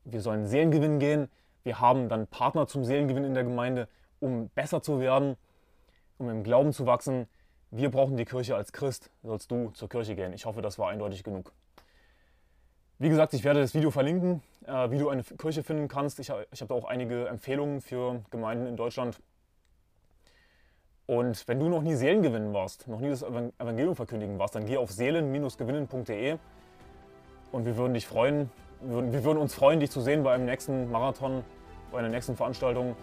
Wir 0.04 0.22
sollen 0.22 0.46
Seelengewinn 0.46 1.00
gehen. 1.00 1.30
Wir 1.64 1.80
haben 1.80 2.10
dann 2.10 2.28
Partner 2.28 2.68
zum 2.68 2.84
Seelengewinn 2.84 3.24
in 3.24 3.34
der 3.34 3.44
Gemeinde, 3.44 3.88
um 4.20 4.50
besser 4.50 4.82
zu 4.82 5.00
werden, 5.00 5.36
um 6.18 6.30
im 6.30 6.44
Glauben 6.44 6.74
zu 6.74 6.86
wachsen. 6.86 7.28
Wir 7.72 7.90
brauchen 7.92 8.18
die 8.18 8.26
Kirche 8.26 8.56
als 8.56 8.72
Christ, 8.72 9.10
sollst 9.24 9.52
du 9.52 9.72
zur 9.72 9.90
Kirche 9.90 10.16
gehen. 10.16 10.34
Ich 10.34 10.46
hoffe, 10.46 10.62
das 10.62 10.80
war 10.80 10.90
eindeutig 10.90 11.24
genug. 11.24 11.52
Wie 12.98 13.10
gesagt, 13.10 13.34
ich 13.34 13.44
werde 13.44 13.60
das 13.60 13.74
Video 13.74 13.92
verlinken, 13.92 14.42
äh, 14.66 14.90
wie 14.90 14.98
du 14.98 15.10
eine 15.10 15.24
Kirche 15.24 15.64
finden 15.64 15.90
kannst. 15.90 16.20
Ich, 16.20 16.30
habe 16.30 16.46
da 16.52 16.74
auch 16.74 16.86
einige 16.86 17.28
Empfehlungen 17.28 17.82
für 17.82 18.24
Gemeinden 18.30 18.68
in 18.68 18.78
Deutschland. 18.78 19.20
Und 21.08 21.48
wenn 21.48 21.60
du 21.60 21.68
noch 21.68 21.82
nie 21.82 21.96
Seelen 21.96 22.22
gewinnen 22.22 22.54
warst, 22.54 22.88
noch 22.88 23.00
nie 23.00 23.10
das 23.10 23.22
Evangelium 23.22 23.96
verkündigen 23.96 24.40
warst, 24.40 24.56
dann 24.56 24.66
geh 24.66 24.78
auf 24.78 24.92
seelen-gewinnen.de 24.92 26.38
und 27.52 27.66
wir 27.66 27.78
würden 27.78 27.94
dich 27.94 28.08
freuen, 28.08 28.50
wir 28.82 29.24
würden 29.24 29.40
uns 29.40 29.54
freuen, 29.54 29.80
dich 29.80 29.92
zu 29.92 30.02
sehen 30.02 30.24
bei 30.24 30.34
einem 30.34 30.46
nächsten 30.46 30.92
Marathon, 30.92 31.44
bei 31.92 32.00
einer 32.00 32.10
nächsten 32.10 32.36
Veranstaltung. 32.36 32.96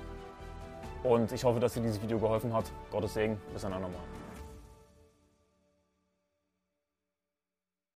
Und 1.03 1.33
ich 1.33 1.45
hoffe, 1.45 1.59
dass 1.61 1.75
dir 1.75 1.81
dieses 1.81 2.01
Video 2.01 2.19
geholfen 2.19 2.53
hat. 2.53 2.65
Gottes 2.91 3.15
Segen, 3.15 3.41
bis 3.53 3.65
ein 3.65 3.73
andermal. 3.73 4.01